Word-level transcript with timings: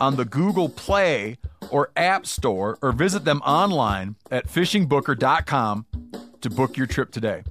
on 0.00 0.16
the 0.16 0.24
Google 0.24 0.68
Play 0.68 1.38
or 1.70 1.90
App 1.96 2.26
Store 2.26 2.78
or 2.82 2.92
visit 2.92 3.24
them 3.24 3.40
online 3.42 4.16
at 4.30 4.48
fishingbooker.com 4.48 5.86
to 6.40 6.50
book 6.50 6.76
your 6.76 6.86
trip 6.86 7.10
today. 7.10 7.42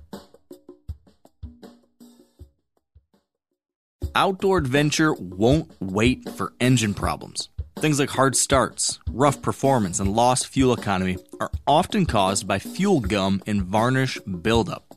Outdoor 4.15 4.58
adventure 4.58 5.13
won't 5.13 5.71
wait 5.80 6.27
for 6.30 6.53
engine 6.59 6.95
problems. 6.95 7.49
Things 7.80 7.99
like 7.99 8.09
hard 8.09 8.35
starts, 8.35 8.99
rough 9.11 9.43
performance, 9.43 9.99
and 9.99 10.15
lost 10.15 10.47
fuel 10.47 10.73
economy 10.73 11.17
are 11.39 11.52
often 11.67 12.08
caused 12.08 12.47
by 12.47 12.58
fuel 12.58 12.99
gum 12.99 13.43
and 13.45 13.61
varnish 13.61 14.17
buildup. 14.41 14.95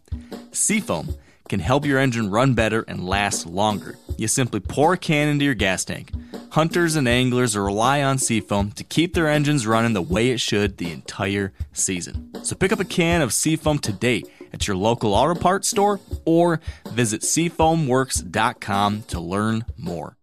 Seafoam 0.53 1.15
can 1.51 1.61
help 1.61 1.85
your 1.85 1.99
engine 1.99 2.31
run 2.31 2.55
better 2.55 2.83
and 2.89 3.05
last 3.05 3.45
longer. 3.45 3.99
You 4.17 4.29
simply 4.29 4.61
pour 4.61 4.95
a 4.95 4.97
can 4.97 5.29
into 5.29 5.45
your 5.45 5.55
gas 5.55 5.85
tank. 5.85 6.13
Hunters 6.55 6.97
and 6.97 7.07
anglers 7.07 7.57
rely 7.57 8.03
on 8.03 8.19
Seafoam 8.19 8.73
to 8.73 8.83
keep 8.83 9.15
their 9.15 9.29
engines 9.29 9.69
running 9.69 9.93
the 9.93 10.03
way 10.03 10.31
it 10.31 10.41
should 10.41 10.79
the 10.79 10.91
entire 10.91 11.53
season. 11.73 12.29
So 12.43 12.57
pick 12.57 12.73
up 12.73 12.81
a 12.81 12.85
can 12.85 13.23
of 13.23 13.33
Seafoam 13.33 13.79
today 13.79 14.25
at 14.53 14.67
your 14.67 14.77
local 14.77 15.15
auto 15.15 15.39
parts 15.39 15.69
store 15.69 16.01
or 16.25 16.61
visit 16.89 17.21
seafoamworks.com 17.21 19.03
to 19.03 19.21
learn 19.21 19.65
more. 19.77 20.17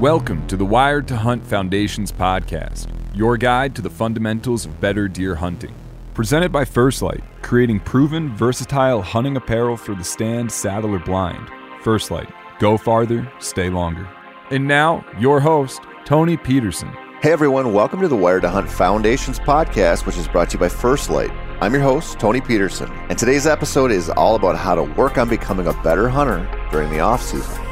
Welcome 0.00 0.44
to 0.48 0.56
the 0.56 0.66
Wired 0.66 1.06
to 1.08 1.16
Hunt 1.16 1.44
Foundations 1.44 2.10
podcast, 2.10 2.88
your 3.14 3.36
guide 3.36 3.76
to 3.76 3.82
the 3.82 3.90
fundamentals 3.90 4.66
of 4.66 4.80
better 4.80 5.06
deer 5.06 5.36
hunting. 5.36 5.72
Presented 6.12 6.50
by 6.50 6.64
First 6.64 7.02
Lite, 7.02 7.22
creating 7.42 7.78
proven, 7.78 8.34
versatile 8.34 9.00
hunting 9.00 9.36
apparel 9.36 9.76
for 9.76 9.94
the 9.94 10.02
stand, 10.02 10.50
saddle, 10.50 10.92
or 10.92 10.98
blind. 10.98 11.48
First 11.84 12.10
Lite, 12.10 12.32
go 12.58 12.76
farther, 12.76 13.32
stay 13.38 13.70
longer. 13.70 14.08
And 14.50 14.66
now, 14.66 15.04
your 15.16 15.38
host, 15.38 15.80
Tony 16.04 16.36
Peterson. 16.36 16.88
Hey 17.22 17.30
everyone, 17.30 17.72
welcome 17.72 18.00
to 18.00 18.08
the 18.08 18.16
Wired 18.16 18.42
to 18.42 18.48
Hunt 18.48 18.68
Foundations 18.68 19.38
podcast, 19.38 20.06
which 20.06 20.16
is 20.16 20.26
brought 20.26 20.50
to 20.50 20.54
you 20.54 20.58
by 20.58 20.68
First 20.68 21.08
Lite. 21.08 21.30
I'm 21.60 21.72
your 21.72 21.84
host, 21.84 22.18
Tony 22.18 22.40
Peterson, 22.40 22.90
and 23.08 23.16
today's 23.16 23.46
episode 23.46 23.92
is 23.92 24.10
all 24.10 24.34
about 24.34 24.56
how 24.56 24.74
to 24.74 24.82
work 24.82 25.18
on 25.18 25.28
becoming 25.28 25.68
a 25.68 25.82
better 25.84 26.08
hunter 26.08 26.48
during 26.72 26.90
the 26.90 26.98
off 26.98 27.22
season. 27.22 27.64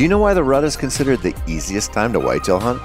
Do 0.00 0.04
you 0.04 0.08
know 0.08 0.18
why 0.18 0.32
the 0.32 0.42
rut 0.42 0.64
is 0.64 0.78
considered 0.78 1.20
the 1.20 1.38
easiest 1.46 1.92
time 1.92 2.14
to 2.14 2.20
whitetail 2.20 2.58
hunt? 2.58 2.80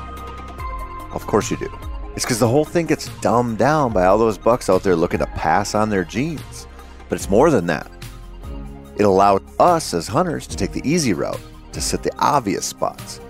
Of 1.14 1.26
course 1.26 1.50
you 1.50 1.56
do. 1.56 1.72
It's 2.14 2.26
because 2.26 2.40
the 2.40 2.48
whole 2.50 2.66
thing 2.66 2.88
gets 2.88 3.08
dumbed 3.22 3.58
down 3.58 3.94
by 3.94 4.04
all 4.04 4.18
those 4.18 4.38
bucks 4.38 4.70
out 4.70 4.84
there 4.84 4.98
looking 4.98 5.20
to 5.20 5.26
pass 5.28 5.76
on 5.76 5.90
their 5.90 6.04
genes. 6.04 6.68
But 7.08 7.16
it's 7.16 7.30
more 7.30 7.50
than 7.52 7.68
that. 7.68 7.90
It 8.98 9.04
allowed 9.04 9.44
us 9.62 9.94
as 9.94 10.10
hunters 10.10 10.46
to 10.48 10.58
take 10.58 10.74
the 10.74 10.82
easy 10.84 11.14
route, 11.14 11.40
to 11.72 11.80
sit 11.80 12.04
the 12.04 12.12
obvious 12.20 12.66
spots. 12.66 13.22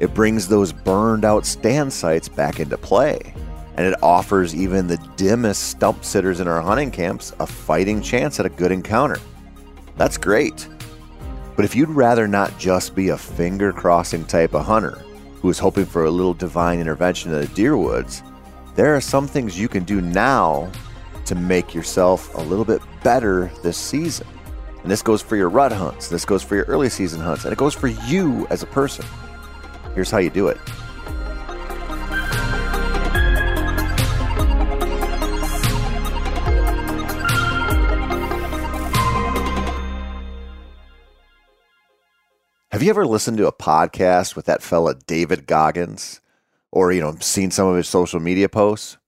It 0.00 0.14
brings 0.14 0.48
those 0.48 0.72
burned 0.72 1.24
out 1.24 1.46
stand 1.46 1.92
sites 1.92 2.28
back 2.28 2.58
into 2.58 2.76
play. 2.76 3.34
And 3.76 3.86
it 3.86 4.02
offers 4.02 4.52
even 4.52 4.88
the 4.88 4.98
dimmest 5.14 5.68
stump 5.68 6.04
sitters 6.04 6.40
in 6.40 6.48
our 6.48 6.60
hunting 6.60 6.90
camps 6.90 7.32
a 7.38 7.46
fighting 7.46 8.02
chance 8.02 8.40
at 8.40 8.46
a 8.46 8.50
good 8.50 8.72
encounter. 8.72 9.20
That's 9.96 10.18
great. 10.18 10.66
But 11.58 11.64
if 11.64 11.74
you'd 11.74 11.90
rather 11.90 12.28
not 12.28 12.56
just 12.56 12.94
be 12.94 13.08
a 13.08 13.18
finger 13.18 13.72
crossing 13.72 14.24
type 14.24 14.54
of 14.54 14.64
hunter 14.64 15.02
who 15.42 15.50
is 15.50 15.58
hoping 15.58 15.86
for 15.86 16.04
a 16.04 16.10
little 16.10 16.32
divine 16.32 16.78
intervention 16.78 17.32
in 17.32 17.40
the 17.40 17.48
deer 17.48 17.76
woods, 17.76 18.22
there 18.76 18.94
are 18.94 19.00
some 19.00 19.26
things 19.26 19.58
you 19.58 19.66
can 19.66 19.82
do 19.82 20.00
now 20.00 20.70
to 21.24 21.34
make 21.34 21.74
yourself 21.74 22.32
a 22.36 22.40
little 22.40 22.64
bit 22.64 22.80
better 23.02 23.50
this 23.64 23.76
season. 23.76 24.28
And 24.82 24.88
this 24.88 25.02
goes 25.02 25.20
for 25.20 25.34
your 25.34 25.48
rut 25.48 25.72
hunts, 25.72 26.08
this 26.08 26.24
goes 26.24 26.44
for 26.44 26.54
your 26.54 26.64
early 26.66 26.88
season 26.88 27.20
hunts, 27.20 27.42
and 27.42 27.52
it 27.52 27.58
goes 27.58 27.74
for 27.74 27.88
you 27.88 28.46
as 28.50 28.62
a 28.62 28.66
person. 28.66 29.04
Here's 29.96 30.12
how 30.12 30.18
you 30.18 30.30
do 30.30 30.46
it. 30.46 30.58
Have 42.78 42.84
you 42.84 42.90
ever 42.90 43.08
listened 43.08 43.38
to 43.38 43.48
a 43.48 43.52
podcast 43.52 44.36
with 44.36 44.46
that 44.46 44.62
fella 44.62 44.94
David 44.94 45.48
Goggins 45.48 46.20
or 46.70 46.92
you 46.92 47.00
know 47.00 47.16
seen 47.18 47.50
some 47.50 47.66
of 47.66 47.76
his 47.76 47.88
social 47.88 48.20
media 48.20 48.48
posts? 48.48 48.98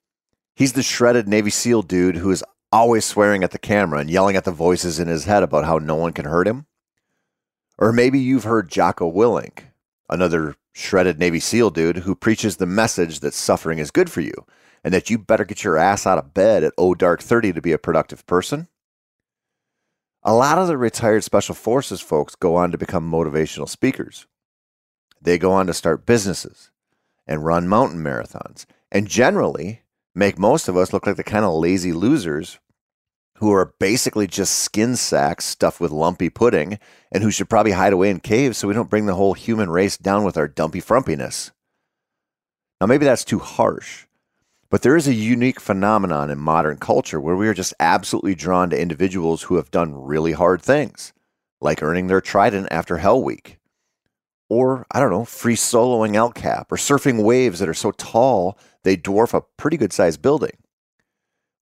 He's 0.56 0.72
the 0.72 0.82
shredded 0.82 1.28
Navy 1.28 1.50
SEAL 1.50 1.82
dude 1.82 2.16
who 2.16 2.32
is 2.32 2.42
always 2.72 3.04
swearing 3.04 3.44
at 3.44 3.52
the 3.52 3.60
camera 3.60 4.00
and 4.00 4.10
yelling 4.10 4.34
at 4.34 4.42
the 4.42 4.50
voices 4.50 4.98
in 4.98 5.06
his 5.06 5.26
head 5.26 5.44
about 5.44 5.66
how 5.66 5.78
no 5.78 5.94
one 5.94 6.12
can 6.12 6.24
hurt 6.24 6.48
him. 6.48 6.66
Or 7.78 7.92
maybe 7.92 8.18
you've 8.18 8.42
heard 8.42 8.68
Jocko 8.68 9.08
Willink, 9.08 9.66
another 10.08 10.56
shredded 10.72 11.20
Navy 11.20 11.38
SEAL 11.38 11.70
dude 11.70 11.98
who 11.98 12.16
preaches 12.16 12.56
the 12.56 12.66
message 12.66 13.20
that 13.20 13.34
suffering 13.34 13.78
is 13.78 13.92
good 13.92 14.10
for 14.10 14.20
you 14.20 14.34
and 14.82 14.92
that 14.92 15.10
you 15.10 15.16
better 15.16 15.44
get 15.44 15.62
your 15.62 15.76
ass 15.76 16.08
out 16.08 16.18
of 16.18 16.34
bed 16.34 16.64
at 16.64 16.72
O 16.76 16.92
dark 16.92 17.22
30 17.22 17.52
to 17.52 17.62
be 17.62 17.70
a 17.70 17.78
productive 17.78 18.26
person. 18.26 18.66
A 20.22 20.34
lot 20.34 20.58
of 20.58 20.68
the 20.68 20.76
retired 20.76 21.24
special 21.24 21.54
forces 21.54 22.02
folks 22.02 22.34
go 22.34 22.56
on 22.56 22.72
to 22.72 22.78
become 22.78 23.10
motivational 23.10 23.68
speakers. 23.68 24.26
They 25.22 25.38
go 25.38 25.52
on 25.52 25.66
to 25.66 25.74
start 25.74 26.04
businesses 26.04 26.70
and 27.26 27.44
run 27.44 27.68
mountain 27.68 28.02
marathons 28.02 28.66
and 28.92 29.08
generally 29.08 29.82
make 30.14 30.38
most 30.38 30.68
of 30.68 30.76
us 30.76 30.92
look 30.92 31.06
like 31.06 31.16
the 31.16 31.24
kind 31.24 31.44
of 31.44 31.54
lazy 31.54 31.92
losers 31.92 32.58
who 33.38 33.50
are 33.50 33.72
basically 33.78 34.26
just 34.26 34.56
skin 34.56 34.94
sacks 34.94 35.46
stuffed 35.46 35.80
with 35.80 35.90
lumpy 35.90 36.28
pudding 36.28 36.78
and 37.10 37.22
who 37.22 37.30
should 37.30 37.48
probably 37.48 37.72
hide 37.72 37.94
away 37.94 38.10
in 38.10 38.20
caves 38.20 38.58
so 38.58 38.68
we 38.68 38.74
don't 38.74 38.90
bring 38.90 39.06
the 39.06 39.14
whole 39.14 39.32
human 39.32 39.70
race 39.70 39.96
down 39.96 40.24
with 40.24 40.36
our 40.36 40.48
dumpy 40.48 40.82
frumpiness. 40.82 41.50
Now, 42.78 42.86
maybe 42.86 43.06
that's 43.06 43.24
too 43.24 43.38
harsh, 43.38 44.06
but 44.70 44.82
there 44.82 44.96
is 44.96 45.08
a 45.08 45.14
unique 45.14 45.60
phenomenon 45.60 46.30
in 46.30 46.38
modern 46.38 46.78
culture 46.78 47.20
where 47.20 47.34
we 47.34 47.48
are 47.48 47.54
just 47.54 47.74
absolutely 47.80 48.36
drawn 48.36 48.70
to 48.70 48.80
individuals 48.80 49.42
who 49.42 49.56
have 49.56 49.70
done 49.70 50.00
really 50.00 50.32
hard 50.32 50.62
things, 50.62 51.12
like 51.60 51.82
earning 51.82 52.06
their 52.06 52.20
trident 52.20 52.68
after 52.70 52.98
Hell 52.98 53.22
Week. 53.22 53.58
Or, 54.48 54.86
I 54.90 55.00
don't 55.00 55.10
know, 55.10 55.24
free 55.24 55.56
soloing 55.56 56.14
El 56.14 56.30
Cap 56.30 56.70
or 56.70 56.76
surfing 56.76 57.22
waves 57.22 57.58
that 57.58 57.68
are 57.68 57.74
so 57.74 57.90
tall 57.92 58.56
they 58.82 58.96
dwarf 58.96 59.34
a 59.34 59.42
pretty 59.56 59.76
good 59.76 59.92
sized 59.92 60.22
building. 60.22 60.56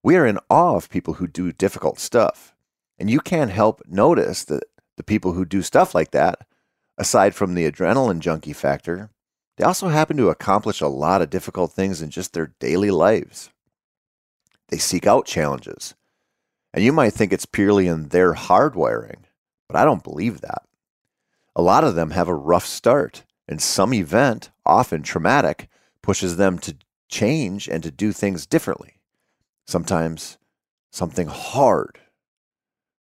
We 0.03 0.15
are 0.15 0.25
in 0.25 0.39
awe 0.49 0.75
of 0.75 0.89
people 0.89 1.15
who 1.15 1.27
do 1.27 1.51
difficult 1.51 1.99
stuff. 1.99 2.55
And 2.97 3.09
you 3.09 3.19
can't 3.19 3.51
help 3.51 3.81
notice 3.87 4.43
that 4.45 4.63
the 4.97 5.03
people 5.03 5.33
who 5.33 5.45
do 5.45 5.61
stuff 5.61 5.95
like 5.95 6.11
that, 6.11 6.45
aside 6.97 7.33
from 7.35 7.53
the 7.53 7.69
adrenaline 7.69 8.19
junkie 8.19 8.53
factor, 8.53 9.09
they 9.59 9.65
also 9.65 9.89
happen 9.89 10.15
to 10.15 10.29
accomplish 10.29 10.79
a 10.79 10.87
lot 10.87 11.21
of 11.21 11.29
difficult 11.29 11.73
things 11.73 12.01
in 12.01 12.11
just 12.11 12.31
their 12.31 12.53
daily 12.61 12.91
lives. 12.91 13.49
They 14.69 14.77
seek 14.77 15.05
out 15.05 15.25
challenges. 15.25 15.95
And 16.73 16.81
you 16.81 16.93
might 16.93 17.11
think 17.11 17.33
it's 17.33 17.45
purely 17.45 17.85
in 17.85 18.07
their 18.07 18.35
hardwiring, 18.35 19.23
but 19.67 19.75
I 19.75 19.83
don't 19.83 20.01
believe 20.03 20.39
that. 20.39 20.61
A 21.57 21.61
lot 21.61 21.83
of 21.83 21.95
them 21.95 22.11
have 22.11 22.29
a 22.29 22.33
rough 22.33 22.65
start, 22.65 23.25
and 23.49 23.61
some 23.61 23.93
event, 23.93 24.49
often 24.65 25.03
traumatic, 25.03 25.67
pushes 26.01 26.37
them 26.37 26.57
to 26.59 26.77
change 27.09 27.67
and 27.67 27.83
to 27.83 27.91
do 27.91 28.13
things 28.13 28.45
differently. 28.45 29.01
Sometimes 29.67 30.37
something 30.89 31.27
hard. 31.27 31.99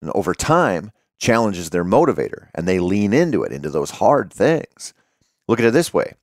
And 0.02 0.10
over 0.16 0.34
time, 0.34 0.94
challenges 1.19 1.72
their 1.72 1.84
motivator 1.84 2.48
and 2.56 2.66
they 2.66 2.80
lean 2.80 3.12
into 3.12 3.44
it, 3.44 3.52
into 3.52 3.69
those 3.69 3.92
hard 3.92 4.31
things. 4.31 4.94
Look 5.50 5.60
at 5.60 5.66
it 5.66 5.74
this 5.74 5.94
way 5.94 6.13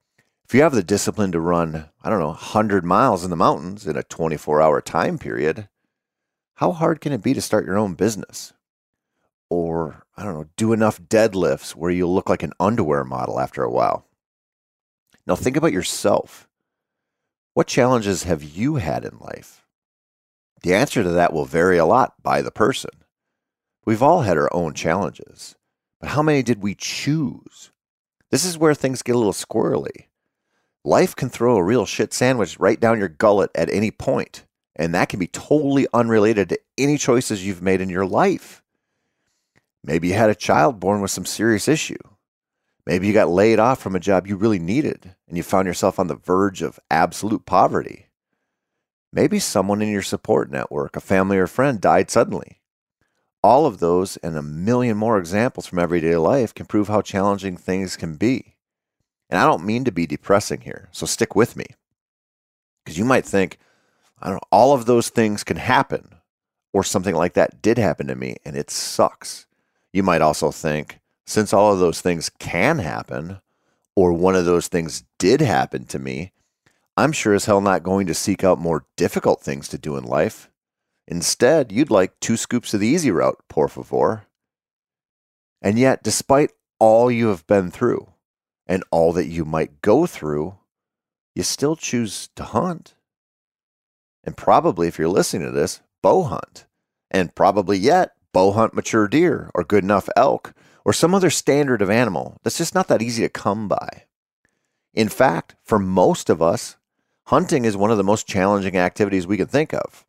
if 0.52 0.56
you 0.56 0.62
have 0.64 0.75
the 0.75 0.82
discipline 0.82 1.32
to 1.32 1.40
run, 1.40 1.88
I 2.02 2.10
don't 2.10 2.19
know, 2.19 2.26
100 2.26 2.84
miles 2.84 3.25
in 3.25 3.31
the 3.31 3.37
mountains 3.37 3.87
in 3.87 3.96
a 3.96 4.02
24 4.02 4.60
hour 4.60 4.82
time 4.82 5.16
period, 5.16 5.66
how 6.56 6.72
hard 6.72 7.00
can 7.00 7.10
it 7.10 7.22
be 7.22 7.32
to 7.32 7.40
start 7.40 7.64
your 7.64 7.78
own 7.78 7.94
business? 7.94 8.52
Or, 9.49 10.04
I 10.14 10.22
don't 10.22 10.34
know, 10.34 10.50
do 10.58 10.75
enough 10.75 11.00
deadlifts 11.00 11.70
where 11.70 11.90
you'll 11.90 12.14
look 12.14 12.28
like 12.28 12.43
an 12.43 12.52
underwear 12.60 13.02
model 13.02 13.40
after 13.40 13.62
a 13.62 13.70
while. 13.70 14.06
Now, 15.26 15.37
think 15.37 15.56
about 15.56 15.72
yourself. 15.72 16.46
What 17.55 17.66
challenges 17.66 18.25
have 18.25 18.43
you 18.43 18.75
had 18.75 19.06
in 19.06 19.16
life? 19.20 19.64
The 20.62 20.75
answer 20.75 21.02
to 21.02 21.08
that 21.08 21.32
will 21.32 21.46
vary 21.46 21.78
a 21.78 21.87
lot 21.87 22.22
by 22.22 22.43
the 22.43 22.50
person. 22.50 22.90
We've 23.87 24.02
all 24.02 24.20
had 24.20 24.37
our 24.37 24.52
own 24.52 24.75
challenges, 24.75 25.56
but 25.98 26.10
how 26.10 26.22
many 26.22 26.43
did 26.43 26.62
we 26.62 26.75
choose? 26.75 27.70
This 28.31 28.44
is 28.44 28.58
where 28.58 28.75
things 28.75 29.00
get 29.00 29.14
a 29.14 29.19
little 29.19 29.32
squirrely. 29.32 30.08
Life 30.84 31.14
can 31.14 31.29
throw 31.29 31.56
a 31.56 31.62
real 31.62 31.87
shit 31.87 32.12
sandwich 32.12 32.58
right 32.58 32.81
down 32.81 32.99
your 32.99 33.08
gullet 33.08 33.50
at 33.55 33.73
any 33.73 33.90
point, 33.90 34.44
and 34.75 34.93
that 34.94 35.08
can 35.08 35.20
be 35.20 35.29
totally 35.29 35.87
unrelated 35.94 36.49
to 36.49 36.58
any 36.76 36.99
choices 36.99 37.46
you've 37.46 37.62
made 37.62 37.81
in 37.81 37.88
your 37.88 38.06
life. 38.06 38.62
Maybe 39.84 40.08
you 40.08 40.14
had 40.14 40.31
a 40.31 40.34
child 40.34 40.81
born 40.81 41.00
with 41.00 41.11
some 41.11 41.26
serious 41.26 41.69
issue. 41.69 41.99
Maybe 42.84 43.06
you 43.06 43.12
got 43.12 43.29
laid 43.29 43.61
off 43.61 43.81
from 43.81 43.94
a 43.94 44.00
job 44.00 44.26
you 44.26 44.37
really 44.37 44.58
needed 44.58 45.14
and 45.29 45.37
you 45.37 45.44
found 45.44 45.67
yourself 45.67 46.00
on 46.00 46.08
the 46.08 46.17
verge 46.17 46.62
of 46.62 46.81
absolute 46.90 47.46
poverty. 47.46 48.06
Maybe 49.12 49.38
someone 49.38 49.82
in 49.82 49.88
your 49.88 50.02
support 50.02 50.50
network, 50.50 50.96
a 50.96 51.00
family 51.00 51.38
or 51.38 51.46
friend, 51.46 51.81
died 51.81 52.11
suddenly. 52.11 52.61
All 53.43 53.67
of 53.67 53.79
those 53.79 54.17
and 54.19 54.37
a 54.37 54.43
million 54.43 54.96
more 54.96 55.19
examples 55.19 55.67
from 55.67 55.79
everyday 55.79 56.17
life 56.17 56.55
can 56.55 56.67
prove 56.67 56.88
how 56.88 57.02
challenging 57.02 57.56
things 57.56 57.96
can 57.96 58.17
be. 58.17 58.51
And 59.32 59.38
I 59.40 59.46
don't 59.46 59.64
mean 59.64 59.84
to 59.84 59.90
be 59.90 60.06
depressing 60.06 60.61
here, 60.61 60.90
so 60.93 61.06
stick 61.06 61.34
with 61.34 61.56
me. 61.56 61.64
Because 62.84 62.99
you 62.99 63.06
might 63.06 63.25
think, 63.25 63.56
I 64.20 64.26
don't 64.26 64.34
know, 64.34 64.49
all 64.50 64.75
of 64.75 64.84
those 64.84 65.08
things 65.08 65.43
can 65.43 65.56
happen, 65.56 66.17
or 66.75 66.84
something 66.84 67.14
like 67.14 67.32
that 67.32 67.62
did 67.62 67.79
happen 67.79 68.08
to 68.08 68.14
me, 68.14 68.37
and 68.44 68.55
it 68.55 68.69
sucks. 68.70 69.46
You 69.90 70.02
might 70.02 70.20
also 70.20 70.50
think, 70.50 71.00
since 71.25 71.55
all 71.55 71.73
of 71.73 71.79
those 71.79 72.02
things 72.02 72.29
can 72.29 72.81
happen, 72.81 73.40
or 73.96 74.12
one 74.12 74.37
of 74.37 74.44
those 74.44 74.69
things 74.69 75.05
did 75.19 75.40
happen 75.40 75.87
to 75.87 75.99
me, 75.99 76.32
I'm 76.99 77.12
sure 77.12 77.32
as 77.32 77.46
hell 77.46 77.62
not 77.62 77.82
going 77.82 78.06
to 78.08 78.14
seek 78.14 78.44
out 78.44 78.58
more 78.58 78.84
difficult 78.96 79.40
things 79.40 79.67
to 79.69 79.79
do 79.79 79.96
in 79.96 80.05
life. 80.05 80.50
Instead, 81.08 81.73
you'd 81.73 81.90
like 81.90 82.20
two 82.20 82.37
scoops 82.37 82.75
of 82.75 82.81
the 82.81 82.88
easy 82.88 83.11
route, 83.11 83.43
por 83.49 83.67
favor. 83.67 84.26
And 85.62 85.79
yet, 85.79 86.02
despite 86.02 86.50
all 86.79 87.11
you 87.11 87.29
have 87.29 87.46
been 87.46 87.70
through 87.70 88.12
and 88.72 88.82
all 88.90 89.12
that 89.12 89.26
you 89.26 89.44
might 89.44 89.82
go 89.82 90.06
through, 90.06 90.56
you 91.34 91.42
still 91.42 91.76
choose 91.76 92.30
to 92.34 92.42
hunt. 92.42 92.94
And 94.24 94.34
probably, 94.34 94.88
if 94.88 94.98
you're 94.98 95.10
listening 95.10 95.46
to 95.46 95.52
this, 95.52 95.82
bow 96.00 96.22
hunt. 96.22 96.64
And 97.10 97.34
probably 97.34 97.76
yet, 97.76 98.12
bow 98.32 98.52
hunt 98.52 98.72
mature 98.72 99.08
deer 99.08 99.50
or 99.54 99.62
good 99.62 99.84
enough 99.84 100.08
elk 100.16 100.54
or 100.86 100.94
some 100.94 101.14
other 101.14 101.28
standard 101.28 101.82
of 101.82 101.90
animal 101.90 102.38
that's 102.42 102.56
just 102.56 102.74
not 102.74 102.88
that 102.88 103.02
easy 103.02 103.22
to 103.22 103.28
come 103.28 103.69
by. 103.69 104.04
In 104.94 105.10
fact, 105.10 105.54
for 105.62 105.78
most 105.78 106.30
of 106.30 106.40
us, 106.40 106.78
hunting 107.24 107.66
is 107.66 107.76
one 107.76 107.90
of 107.90 107.98
the 107.98 108.02
most 108.02 108.26
challenging 108.26 108.78
activities 108.78 109.26
we 109.26 109.36
can 109.36 109.48
think 109.48 109.74
of. 109.74 110.06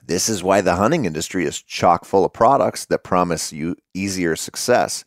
This 0.00 0.28
is 0.28 0.44
why 0.44 0.60
the 0.60 0.76
hunting 0.76 1.06
industry 1.06 1.44
is 1.44 1.60
chock 1.60 2.04
full 2.04 2.24
of 2.24 2.32
products 2.32 2.84
that 2.84 3.02
promise 3.02 3.52
you 3.52 3.74
easier 3.94 4.36
success. 4.36 5.02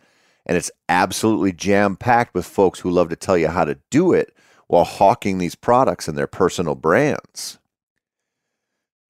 And 0.48 0.58
it's 0.58 0.72
absolutely 0.88 1.52
jam 1.52 1.98
packed 1.98 2.34
with 2.34 2.46
folks 2.46 2.80
who 2.80 2.90
love 2.90 3.10
to 3.10 3.16
tell 3.18 3.38
you 3.38 3.50
how 3.50 3.66
to 3.66 3.78
do 3.92 4.14
it 4.14 4.34
while 4.68 4.86
hawking 4.86 5.38
these 5.38 5.56
products 5.56 6.08
and 6.08 6.18
their 6.18 6.26
personal 6.26 6.74
brands. 6.74 7.60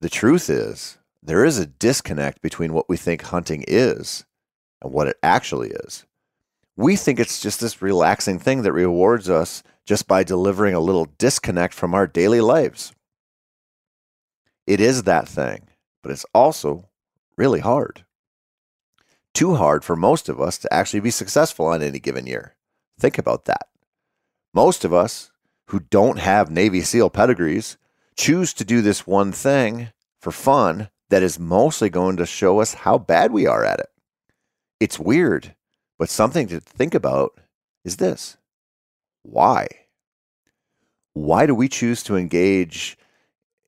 The 0.00 0.10
truth 0.10 0.50
is, 0.50 0.98
there 1.22 1.44
is 1.44 1.58
a 1.58 1.66
disconnect 1.66 2.42
between 2.42 2.72
what 2.72 2.88
we 2.88 2.96
think 2.96 3.22
hunting 3.22 3.64
is 3.66 4.24
and 4.82 4.92
what 4.92 5.06
it 5.06 5.16
actually 5.22 5.70
is. 5.70 6.04
We 6.76 6.96
think 6.96 7.18
it's 7.18 7.40
just 7.40 7.60
this 7.60 7.82
relaxing 7.82 8.38
thing 8.38 8.62
that 8.62 8.72
rewards 8.72 9.30
us 9.30 9.62
just 9.84 10.06
by 10.06 10.22
delivering 10.22 10.74
a 10.74 10.80
little 10.80 11.06
disconnect 11.18 11.72
from 11.72 11.94
our 11.94 12.06
daily 12.06 12.40
lives. 12.40 12.92
It 14.66 14.80
is 14.80 15.04
that 15.04 15.26
thing, 15.26 15.68
but 16.02 16.12
it's 16.12 16.26
also 16.34 16.88
really 17.36 17.60
hard. 17.60 18.04
Too 19.38 19.54
hard 19.54 19.84
for 19.84 19.94
most 19.94 20.28
of 20.28 20.40
us 20.40 20.58
to 20.58 20.74
actually 20.74 20.98
be 20.98 21.12
successful 21.12 21.66
on 21.66 21.80
any 21.80 22.00
given 22.00 22.26
year. 22.26 22.56
Think 22.98 23.18
about 23.18 23.44
that. 23.44 23.68
Most 24.52 24.84
of 24.84 24.92
us 24.92 25.30
who 25.68 25.78
don't 25.78 26.18
have 26.18 26.50
Navy 26.50 26.80
SEAL 26.80 27.10
pedigrees 27.10 27.76
choose 28.16 28.52
to 28.54 28.64
do 28.64 28.82
this 28.82 29.06
one 29.06 29.30
thing 29.30 29.90
for 30.20 30.32
fun 30.32 30.90
that 31.10 31.22
is 31.22 31.38
mostly 31.38 31.88
going 31.88 32.16
to 32.16 32.26
show 32.26 32.60
us 32.60 32.74
how 32.74 32.98
bad 32.98 33.30
we 33.30 33.46
are 33.46 33.64
at 33.64 33.78
it. 33.78 33.86
It's 34.80 34.98
weird, 34.98 35.54
but 36.00 36.10
something 36.10 36.48
to 36.48 36.58
think 36.58 36.92
about 36.92 37.38
is 37.84 37.98
this 37.98 38.38
why? 39.22 39.68
Why 41.12 41.46
do 41.46 41.54
we 41.54 41.68
choose 41.68 42.02
to 42.02 42.16
engage 42.16 42.98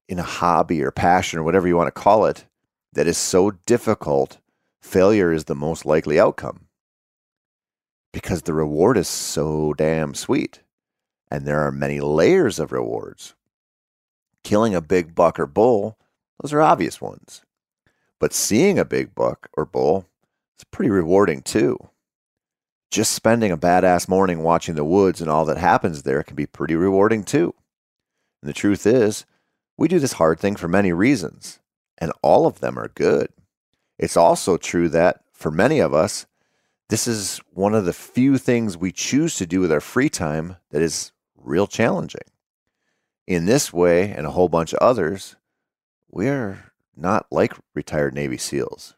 in 0.09 0.19
a 0.19 0.25
hobby 0.25 0.83
or 0.83 0.91
passion 0.91 1.39
or 1.39 1.45
whatever 1.45 1.69
you 1.69 1.77
want 1.77 1.87
to 1.95 2.03
call 2.03 2.27
it 2.27 2.45
that 2.93 3.07
is 3.07 3.17
so 3.17 3.53
difficult? 3.67 4.39
Failure 4.83 5.33
is 5.33 5.45
the 5.45 5.55
most 5.55 5.85
likely 5.85 6.19
outcome 6.19 6.67
because 8.13 8.43
the 8.43 8.55
reward 8.55 8.97
is 8.97 9.09
so 9.09 9.73
damn 9.75 10.15
sweet. 10.15 10.61
And 11.31 11.47
there 11.47 11.61
are 11.61 11.71
many 11.71 12.01
layers 12.01 12.59
of 12.59 12.73
rewards. 12.73 13.35
Killing 14.43 14.75
a 14.75 14.81
big 14.81 15.15
buck 15.15 15.39
or 15.39 15.47
bull, 15.47 15.97
those 16.43 16.53
are 16.53 16.61
obvious 16.61 17.01
ones. 17.01 17.43
But 18.19 18.33
seeing 18.33 18.79
a 18.79 18.85
big 18.85 19.15
buck 19.15 19.49
or 19.57 19.65
bull 19.65 20.07
it's 20.61 20.65
pretty 20.71 20.91
rewarding 20.91 21.41
too. 21.41 21.89
Just 22.91 23.15
spending 23.15 23.51
a 23.51 23.57
badass 23.57 24.11
morning 24.11 24.43
watching 24.43 24.75
the 24.75 24.85
woods 24.85 25.23
and 25.23 25.31
all 25.31 25.47
that 25.47 25.57
happens 25.57 26.03
there 26.03 26.23
can 26.23 26.37
be 26.37 26.45
pretty 26.45 26.75
rewarding 26.75 27.25
too. 27.25 27.55
And 28.43 28.49
the 28.51 28.53
truth 28.53 28.87
is, 28.87 29.25
we 29.79 29.89
do 29.89 29.99
this 29.99 30.15
hard 30.15 30.39
thing 30.39 30.57
for 30.57 30.69
many 30.69 30.93
reasons, 30.93 31.61
and 31.97 32.13
all 32.21 32.47
of 32.47 32.61
them 32.61 32.79
are 32.79 32.89
good. 32.89 33.31
It's 34.01 34.17
also 34.17 34.57
true 34.57 34.89
that, 34.89 35.21
for 35.31 35.51
many 35.51 35.79
of 35.79 35.93
us, 35.93 36.25
this 36.89 37.07
is 37.07 37.39
one 37.53 37.75
of 37.75 37.85
the 37.85 37.93
few 37.93 38.39
things 38.39 38.79
we 38.79 38.93
choose 38.93 39.35
to 39.37 39.47
do 39.47 39.61
with 39.61 39.71
our 39.71 39.83
free 39.83 40.09
time 40.09 40.57
that 40.71 40.81
is 40.81 41.13
real 41.37 41.67
challenging. 41.67 42.23
In 43.27 43.45
this 43.45 43.75
way, 43.75 44.11
and 44.11 44.27
a 44.27 44.31
whole 44.31 44.49
bunch 44.49 44.73
of 44.73 44.79
others, 44.79 45.37
we're 46.11 46.73
not 46.97 47.27
like 47.31 47.53
retired 47.75 48.15
Navy 48.15 48.39
SEALs. 48.39 48.97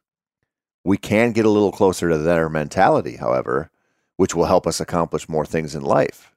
We 0.85 0.99
can 0.99 1.33
get 1.33 1.47
a 1.47 1.51
little 1.51 1.73
closer 1.73 2.09
to 2.09 2.19
their 2.19 2.49
mentality, 2.49 3.17
however, 3.17 3.73
which 4.15 4.37
will 4.37 4.45
help 4.45 4.69
us 4.69 4.81
accomplish 4.81 5.29
more 5.29 5.45
things 5.45 5.75
in 5.75 5.83
life. 5.83 6.33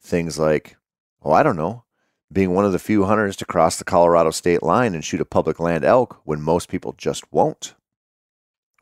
Things 0.00 0.38
like, 0.38 0.78
oh, 1.22 1.32
I 1.32 1.42
don't 1.42 1.56
know, 1.56 1.84
being 2.32 2.54
one 2.54 2.64
of 2.64 2.72
the 2.72 2.78
few 2.78 3.04
hunters 3.04 3.36
to 3.36 3.44
cross 3.44 3.76
the 3.76 3.84
Colorado 3.84 4.30
state 4.30 4.62
line 4.62 4.94
and 4.94 5.04
shoot 5.04 5.20
a 5.20 5.26
public 5.26 5.60
land 5.60 5.84
elk 5.84 6.22
when 6.24 6.40
most 6.40 6.70
people 6.70 6.94
just 6.96 7.30
won't. 7.30 7.74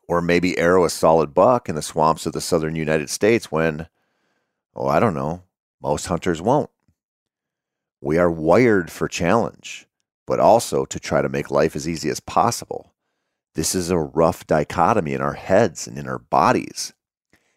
Or 0.07 0.21
maybe 0.21 0.59
arrow 0.59 0.85
a 0.85 0.91
solid 0.91 1.33
buck 1.33 1.69
in 1.69 1.75
the 1.75 1.83
swamps 1.83 2.27
of 2.27 2.33
the 2.33 2.41
southern 2.41 2.77
United 2.77 3.09
States 3.09 3.51
when, 3.51 3.89
oh, 4.75 4.87
I 4.87 5.01
don't 5.01 5.15
know, 5.15 5.43
most 5.81 6.07
hunters 6.07 6.43
won't. 6.43 6.71
We 8.01 8.19
are 8.19 8.31
wired 8.31 8.93
for 8.93 9.09
challenge, 9.09 9.87
but 10.27 10.41
also 10.41 10.85
to 10.85 11.01
try 11.01 11.23
to 11.23 11.29
make 11.29 11.51
life 11.51 11.75
as 11.75 11.89
easy 11.89 12.11
as 12.11 12.21
possible. 12.21 12.93
This 13.55 13.75
is 13.75 13.91
a 13.91 13.99
rough 13.99 14.47
dichotomy 14.47 15.15
in 15.15 15.23
our 15.23 15.35
heads 15.35 15.87
and 15.87 15.97
in 15.97 16.09
our 16.09 16.19
bodies. 16.19 16.93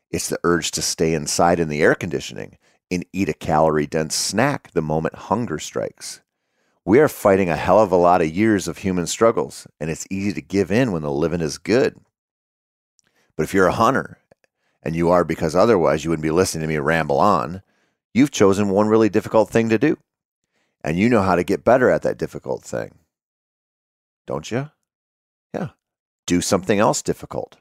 It's 0.09 0.29
the 0.29 0.39
urge 0.43 0.71
to 0.71 0.81
stay 0.81 1.13
inside 1.13 1.59
in 1.59 1.67
the 1.67 1.81
air 1.81 1.95
conditioning 1.95 2.57
and 2.89 3.05
eat 3.11 3.29
a 3.29 3.33
calorie 3.33 3.87
dense 3.87 4.15
snack 4.15 4.71
the 4.71 4.81
moment 4.81 5.15
hunger 5.15 5.59
strikes. 5.59 6.21
We 6.85 6.99
are 6.99 7.09
fighting 7.09 7.49
a 7.49 7.57
hell 7.57 7.79
of 7.79 7.91
a 7.91 7.97
lot 7.97 8.21
of 8.21 8.33
years 8.33 8.67
of 8.67 8.77
human 8.77 9.07
struggles, 9.07 9.67
and 9.79 9.89
it's 9.89 10.07
easy 10.09 10.31
to 10.33 10.41
give 10.41 10.71
in 10.71 10.93
when 10.93 11.01
the 11.01 11.11
living 11.11 11.41
is 11.41 11.57
good. 11.57 11.99
But 13.37 13.43
if 13.43 13.53
you're 13.53 13.67
a 13.67 13.71
hunter, 13.71 14.17
and 14.83 14.93
you 14.95 15.09
are 15.09 15.23
because 15.23 15.55
otherwise 15.55 16.03
you 16.03 16.09
wouldn't 16.09 16.23
be 16.23 16.31
listening 16.31 16.63
to 16.63 16.67
me 16.67 16.77
ramble 16.77 17.19
on, 17.19 17.61
you've 18.13 18.31
chosen 18.31 18.69
one 18.69 18.89
really 18.89 19.09
difficult 19.09 19.49
thing 19.49 19.69
to 19.69 19.77
do. 19.77 19.97
And 20.83 20.99
you 20.99 21.07
know 21.07 21.21
how 21.21 21.35
to 21.35 21.45
get 21.45 21.63
better 21.63 21.89
at 21.89 22.01
that 22.01 22.17
difficult 22.17 22.63
thing. 22.63 22.95
Don't 24.25 24.51
you? 24.51 24.71
Yeah 25.53 25.69
do 26.27 26.41
something 26.41 26.77
else 26.77 27.01
difficult. 27.01 27.57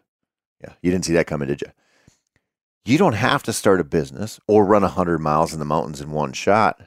Yeah, 0.60 0.74
you 0.82 0.90
didn't 0.90 1.06
see 1.06 1.14
that 1.14 1.26
coming, 1.26 1.48
did 1.48 1.62
you? 1.62 1.68
You 2.84 2.98
don't 2.98 3.14
have 3.14 3.42
to 3.44 3.52
start 3.52 3.80
a 3.80 3.84
business 3.84 4.38
or 4.46 4.64
run 4.66 4.82
100 4.82 5.18
miles 5.18 5.54
in 5.54 5.58
the 5.58 5.64
mountains 5.64 6.00
in 6.00 6.10
one 6.10 6.32
shot. 6.34 6.82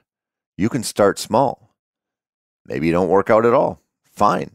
You 0.57 0.69
can 0.69 0.83
start 0.83 1.17
small. 1.17 1.73
Maybe 2.65 2.87
you 2.87 2.93
don't 2.93 3.09
work 3.09 3.29
out 3.29 3.45
at 3.45 3.53
all. 3.53 3.81
Fine. 4.03 4.51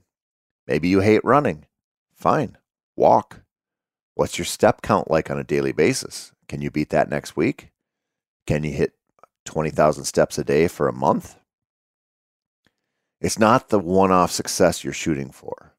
Maybe 0.67 0.89
you 0.89 1.01
hate 1.01 1.25
running. 1.25 1.67
Fine. 2.15 2.57
Walk. 2.97 3.41
What's 4.17 4.39
your 4.39 4.45
step 4.45 4.81
count 4.81 5.11
like 5.11 5.31
on 5.31 5.39
a 5.39 5.45
daily 5.45 5.73
basis? 5.73 6.33
Can 6.49 6.63
you 6.63 6.71
beat 6.71 6.91
that 6.91 7.11
next 7.11 7.37
week? 7.37 7.71
Can 8.47 8.63
you 8.63 8.71
hit 8.71 8.93
20,000 9.45 10.05
steps 10.05 10.39
a 10.39 10.45
day 10.45 10.69
for 10.69 10.87
a 10.87 10.93
month? 10.93 11.37
It's 13.21 13.39
not 13.39 13.71
the 13.71 13.79
one 13.79 14.13
off 14.13 14.31
success 14.31 14.85
you're 14.85 14.93
shooting 14.93 15.31
for. 15.31 15.73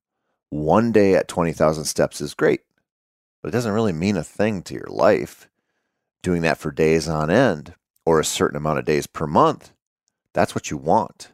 One 0.49 0.91
day 0.91 1.15
at 1.15 1.27
20,000 1.27 1.85
steps 1.85 2.19
is 2.19 2.33
great, 2.33 2.61
but 3.41 3.49
it 3.49 3.51
doesn't 3.51 3.71
really 3.71 3.93
mean 3.93 4.17
a 4.17 4.23
thing 4.23 4.63
to 4.63 4.73
your 4.73 4.87
life. 4.89 5.47
Doing 6.21 6.41
that 6.41 6.57
for 6.57 6.71
days 6.71 7.07
on 7.07 7.29
end 7.29 7.75
or 8.05 8.19
a 8.19 8.25
certain 8.25 8.57
amount 8.57 8.79
of 8.79 8.85
days 8.85 9.07
per 9.07 9.27
month, 9.27 9.71
that's 10.33 10.55
what 10.55 10.71
you 10.71 10.77
want. 10.77 11.31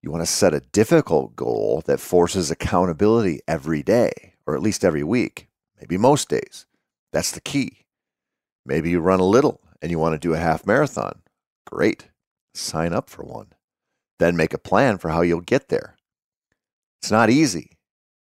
You 0.00 0.10
want 0.10 0.22
to 0.22 0.26
set 0.26 0.54
a 0.54 0.60
difficult 0.60 1.34
goal 1.34 1.82
that 1.86 1.98
forces 1.98 2.50
accountability 2.50 3.40
every 3.48 3.82
day, 3.82 4.34
or 4.46 4.54
at 4.54 4.62
least 4.62 4.84
every 4.84 5.02
week, 5.02 5.48
maybe 5.84 5.98
most 5.98 6.30
days. 6.30 6.64
That's 7.12 7.30
the 7.32 7.42
key. 7.42 7.84
Maybe 8.64 8.88
you 8.88 9.00
run 9.00 9.20
a 9.20 9.24
little 9.24 9.60
and 9.82 9.90
you 9.90 9.98
want 9.98 10.14
to 10.14 10.18
do 10.18 10.32
a 10.32 10.38
half 10.38 10.66
marathon. 10.66 11.20
Great. 11.66 12.08
Sign 12.54 12.94
up 12.94 13.10
for 13.10 13.22
one. 13.22 13.48
Then 14.18 14.34
make 14.34 14.54
a 14.54 14.58
plan 14.58 14.96
for 14.96 15.10
how 15.10 15.20
you'll 15.20 15.42
get 15.42 15.68
there. 15.68 15.96
It's 17.02 17.10
not 17.10 17.28
easy, 17.28 17.76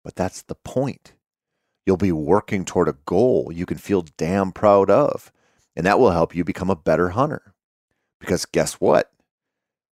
but 0.03 0.15
that's 0.15 0.41
the 0.41 0.55
point. 0.55 1.13
You'll 1.85 1.97
be 1.97 2.11
working 2.11 2.65
toward 2.65 2.87
a 2.87 2.97
goal 3.05 3.51
you 3.53 3.67
can 3.67 3.77
feel 3.77 4.05
damn 4.17 4.51
proud 4.51 4.89
of, 4.89 5.31
and 5.75 5.85
that 5.85 5.99
will 5.99 6.11
help 6.11 6.35
you 6.35 6.43
become 6.43 6.71
a 6.71 6.75
better 6.75 7.09
hunter. 7.09 7.53
Because 8.19 8.45
guess 8.45 8.75
what? 8.75 9.11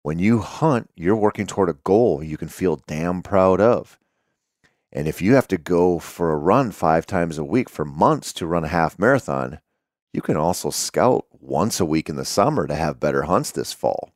When 0.03 0.19
you 0.19 0.39
hunt, 0.39 0.91
you're 0.95 1.15
working 1.15 1.48
toward 1.48 1.69
a 1.69 1.79
goal 1.84 2.24
you 2.24 2.38
can 2.38 2.48
feel 2.48 2.75
damn 2.88 3.24
proud 3.24 3.60
of. 3.60 3.98
And 4.95 5.09
if 5.09 5.21
you 5.21 5.35
have 5.35 5.49
to 5.49 5.57
go 5.57 5.99
for 5.99 6.31
a 6.31 6.37
run 6.37 6.71
five 6.71 7.05
times 7.05 7.37
a 7.37 7.43
week 7.43 7.69
for 7.69 7.83
months 7.83 8.31
to 8.31 8.47
run 8.47 8.63
a 8.63 8.69
half 8.69 8.97
marathon, 8.97 9.59
you 10.13 10.21
can 10.21 10.37
also 10.37 10.69
scout 10.69 11.25
once 11.33 11.81
a 11.81 11.85
week 11.85 12.07
in 12.07 12.15
the 12.15 12.23
summer 12.23 12.65
to 12.65 12.73
have 12.73 12.97
better 12.97 13.23
hunts 13.23 13.51
this 13.51 13.73
fall. 13.73 14.13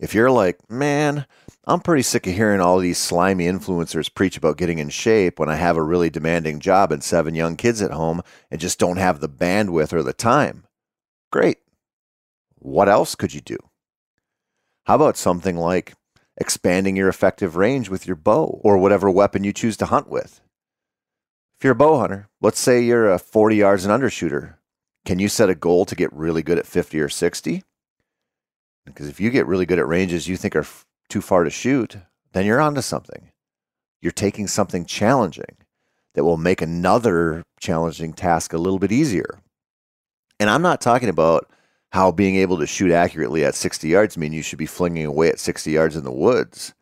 If 0.00 0.14
you're 0.14 0.30
like, 0.30 0.70
man, 0.70 1.26
I'm 1.66 1.80
pretty 1.80 2.02
sick 2.02 2.26
of 2.26 2.32
hearing 2.32 2.62
all 2.62 2.78
these 2.78 2.96
slimy 2.96 3.44
influencers 3.44 4.12
preach 4.12 4.38
about 4.38 4.56
getting 4.56 4.78
in 4.78 4.88
shape 4.88 5.38
when 5.38 5.50
I 5.50 5.56
have 5.56 5.76
a 5.76 5.82
really 5.82 6.08
demanding 6.08 6.58
job 6.58 6.90
and 6.90 7.04
seven 7.04 7.34
young 7.34 7.56
kids 7.56 7.82
at 7.82 7.90
home 7.90 8.22
and 8.50 8.58
just 8.58 8.78
don't 8.78 8.96
have 8.96 9.20
the 9.20 9.28
bandwidth 9.28 9.92
or 9.92 10.02
the 10.02 10.14
time. 10.14 10.64
Great. 11.30 11.58
What 12.54 12.88
else 12.88 13.14
could 13.14 13.34
you 13.34 13.42
do? 13.42 13.58
How 14.86 14.94
about 14.94 15.18
something 15.18 15.56
like 15.56 15.92
expanding 16.36 16.96
your 16.96 17.08
effective 17.08 17.56
range 17.56 17.88
with 17.88 18.06
your 18.06 18.16
bow 18.16 18.60
or 18.62 18.78
whatever 18.78 19.10
weapon 19.10 19.44
you 19.44 19.52
choose 19.52 19.76
to 19.78 19.86
hunt 19.86 20.08
with? 20.08 20.40
If 21.58 21.64
you're 21.64 21.72
a 21.72 21.76
bow 21.76 21.98
hunter, 21.98 22.28
let's 22.40 22.60
say 22.60 22.82
you're 22.82 23.10
a 23.10 23.18
40 23.18 23.56
yards 23.56 23.84
and 23.84 23.92
under 23.92 24.10
shooter, 24.10 24.58
can 25.04 25.18
you 25.18 25.28
set 25.28 25.48
a 25.48 25.54
goal 25.54 25.86
to 25.86 25.94
get 25.94 26.12
really 26.12 26.42
good 26.42 26.58
at 26.58 26.66
50 26.66 27.00
or 27.00 27.08
60? 27.08 27.62
Because 28.84 29.08
if 29.08 29.20
you 29.20 29.30
get 29.30 29.46
really 29.46 29.66
good 29.66 29.78
at 29.78 29.86
ranges 29.86 30.28
you 30.28 30.36
think 30.36 30.54
are 30.54 30.60
f- 30.60 30.84
too 31.08 31.20
far 31.20 31.44
to 31.44 31.50
shoot, 31.50 31.96
then 32.32 32.44
you're 32.44 32.60
onto 32.60 32.82
something. 32.82 33.30
You're 34.02 34.12
taking 34.12 34.46
something 34.46 34.84
challenging 34.84 35.56
that 36.14 36.24
will 36.24 36.36
make 36.36 36.60
another 36.60 37.42
challenging 37.60 38.12
task 38.12 38.52
a 38.52 38.58
little 38.58 38.78
bit 38.78 38.92
easier. 38.92 39.38
And 40.38 40.50
I'm 40.50 40.62
not 40.62 40.80
talking 40.80 41.08
about 41.08 41.50
how 41.96 42.12
being 42.12 42.36
able 42.36 42.58
to 42.58 42.66
shoot 42.66 42.92
accurately 42.92 43.42
at 43.42 43.54
60 43.54 43.88
yards 43.88 44.18
mean 44.18 44.30
you 44.30 44.42
should 44.42 44.58
be 44.58 44.66
flinging 44.66 45.06
away 45.06 45.30
at 45.30 45.40
60 45.40 45.70
yards 45.70 45.96
in 45.96 46.04
the 46.04 46.12
woods. 46.12 46.74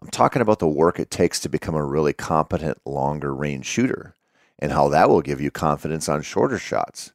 I'm 0.00 0.08
talking 0.08 0.40
about 0.40 0.58
the 0.58 0.66
work 0.66 0.98
it 0.98 1.10
takes 1.10 1.38
to 1.40 1.50
become 1.50 1.74
a 1.74 1.84
really 1.84 2.14
competent 2.14 2.78
longer 2.86 3.34
range 3.34 3.66
shooter 3.66 4.14
and 4.58 4.72
how 4.72 4.88
that 4.88 5.10
will 5.10 5.20
give 5.20 5.38
you 5.38 5.50
confidence 5.50 6.08
on 6.08 6.22
shorter 6.22 6.58
shots. 6.58 7.12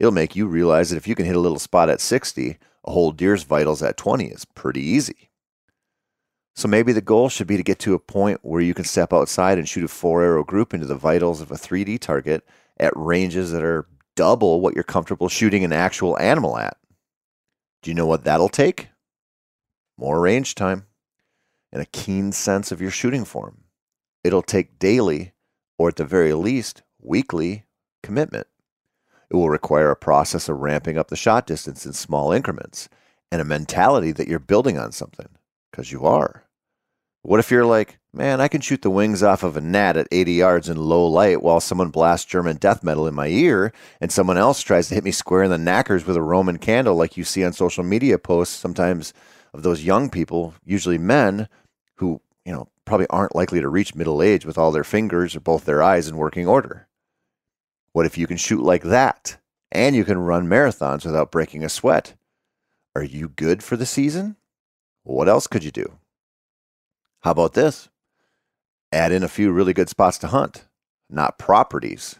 It'll 0.00 0.10
make 0.10 0.34
you 0.34 0.48
realize 0.48 0.90
that 0.90 0.96
if 0.96 1.06
you 1.06 1.14
can 1.14 1.24
hit 1.24 1.36
a 1.36 1.40
little 1.40 1.60
spot 1.60 1.88
at 1.88 2.00
60, 2.00 2.58
a 2.84 2.90
whole 2.90 3.12
deer's 3.12 3.44
vitals 3.44 3.80
at 3.80 3.96
20 3.96 4.24
is 4.24 4.44
pretty 4.44 4.82
easy. 4.82 5.30
So 6.56 6.66
maybe 6.66 6.92
the 6.92 7.00
goal 7.00 7.28
should 7.28 7.46
be 7.46 7.56
to 7.56 7.62
get 7.62 7.78
to 7.80 7.94
a 7.94 8.00
point 8.00 8.40
where 8.42 8.60
you 8.60 8.74
can 8.74 8.84
step 8.84 9.12
outside 9.12 9.56
and 9.56 9.68
shoot 9.68 9.84
a 9.84 9.88
four 9.88 10.24
arrow 10.24 10.42
group 10.42 10.74
into 10.74 10.86
the 10.86 10.96
vitals 10.96 11.40
of 11.40 11.52
a 11.52 11.54
3D 11.54 12.00
target 12.00 12.44
at 12.76 12.92
ranges 12.96 13.52
that 13.52 13.62
are 13.62 13.86
double 14.16 14.60
what 14.60 14.74
you're 14.74 14.82
comfortable 14.82 15.28
shooting 15.28 15.62
an 15.62 15.72
actual 15.72 16.18
animal 16.18 16.58
at. 16.58 16.76
Do 17.82 17.90
you 17.90 17.94
know 17.94 18.06
what 18.06 18.24
that'll 18.24 18.48
take? 18.48 18.88
More 19.96 20.20
range 20.20 20.54
time 20.54 20.86
and 21.72 21.82
a 21.82 21.86
keen 21.86 22.32
sense 22.32 22.72
of 22.72 22.80
your 22.80 22.90
shooting 22.90 23.24
form. 23.24 23.64
It'll 24.24 24.42
take 24.42 24.78
daily, 24.78 25.32
or 25.76 25.88
at 25.88 25.96
the 25.96 26.04
very 26.04 26.32
least, 26.34 26.82
weekly 27.00 27.64
commitment. 28.02 28.46
It 29.30 29.36
will 29.36 29.50
require 29.50 29.90
a 29.90 29.96
process 29.96 30.48
of 30.48 30.58
ramping 30.58 30.96
up 30.96 31.08
the 31.08 31.16
shot 31.16 31.46
distance 31.46 31.84
in 31.84 31.92
small 31.92 32.32
increments 32.32 32.88
and 33.30 33.40
a 33.40 33.44
mentality 33.44 34.12
that 34.12 34.26
you're 34.26 34.38
building 34.38 34.78
on 34.78 34.92
something, 34.92 35.28
because 35.70 35.92
you 35.92 36.06
are. 36.06 36.44
What 37.28 37.40
if 37.40 37.50
you're 37.50 37.66
like, 37.66 37.98
man, 38.10 38.40
I 38.40 38.48
can 38.48 38.62
shoot 38.62 38.80
the 38.80 38.88
wings 38.88 39.22
off 39.22 39.42
of 39.42 39.54
a 39.54 39.60
gnat 39.60 39.98
at 39.98 40.08
80 40.10 40.32
yards 40.32 40.70
in 40.70 40.78
low 40.78 41.06
light 41.06 41.42
while 41.42 41.60
someone 41.60 41.90
blasts 41.90 42.24
German 42.24 42.56
death 42.56 42.82
metal 42.82 43.06
in 43.06 43.14
my 43.14 43.26
ear, 43.26 43.70
and 44.00 44.10
someone 44.10 44.38
else 44.38 44.62
tries 44.62 44.88
to 44.88 44.94
hit 44.94 45.04
me 45.04 45.10
square 45.10 45.42
in 45.42 45.50
the 45.50 45.58
knackers 45.58 46.06
with 46.06 46.16
a 46.16 46.22
Roman 46.22 46.56
candle, 46.56 46.96
like 46.96 47.18
you 47.18 47.24
see 47.24 47.44
on 47.44 47.52
social 47.52 47.84
media 47.84 48.18
posts 48.18 48.56
sometimes 48.56 49.12
of 49.52 49.62
those 49.62 49.84
young 49.84 50.08
people, 50.08 50.54
usually 50.64 50.96
men, 50.96 51.50
who, 51.96 52.22
you 52.46 52.52
know, 52.54 52.70
probably 52.86 53.06
aren't 53.08 53.36
likely 53.36 53.60
to 53.60 53.68
reach 53.68 53.94
middle 53.94 54.22
age 54.22 54.46
with 54.46 54.56
all 54.56 54.72
their 54.72 54.82
fingers 54.82 55.36
or 55.36 55.40
both 55.40 55.66
their 55.66 55.82
eyes 55.82 56.08
in 56.08 56.16
working 56.16 56.48
order. 56.48 56.88
What 57.92 58.06
if 58.06 58.16
you 58.16 58.26
can 58.26 58.38
shoot 58.38 58.62
like 58.62 58.84
that 58.84 59.36
and 59.70 59.94
you 59.94 60.06
can 60.06 60.16
run 60.16 60.48
marathons 60.48 61.04
without 61.04 61.30
breaking 61.30 61.62
a 61.62 61.68
sweat? 61.68 62.14
Are 62.96 63.04
you 63.04 63.28
good 63.28 63.62
for 63.62 63.76
the 63.76 63.84
season? 63.84 64.36
What 65.02 65.28
else 65.28 65.46
could 65.46 65.62
you 65.62 65.70
do? 65.70 65.98
How 67.22 67.32
about 67.32 67.54
this? 67.54 67.88
Add 68.92 69.12
in 69.12 69.22
a 69.22 69.28
few 69.28 69.52
really 69.52 69.72
good 69.72 69.88
spots 69.88 70.18
to 70.18 70.28
hunt. 70.28 70.64
Not 71.10 71.38
properties. 71.38 72.16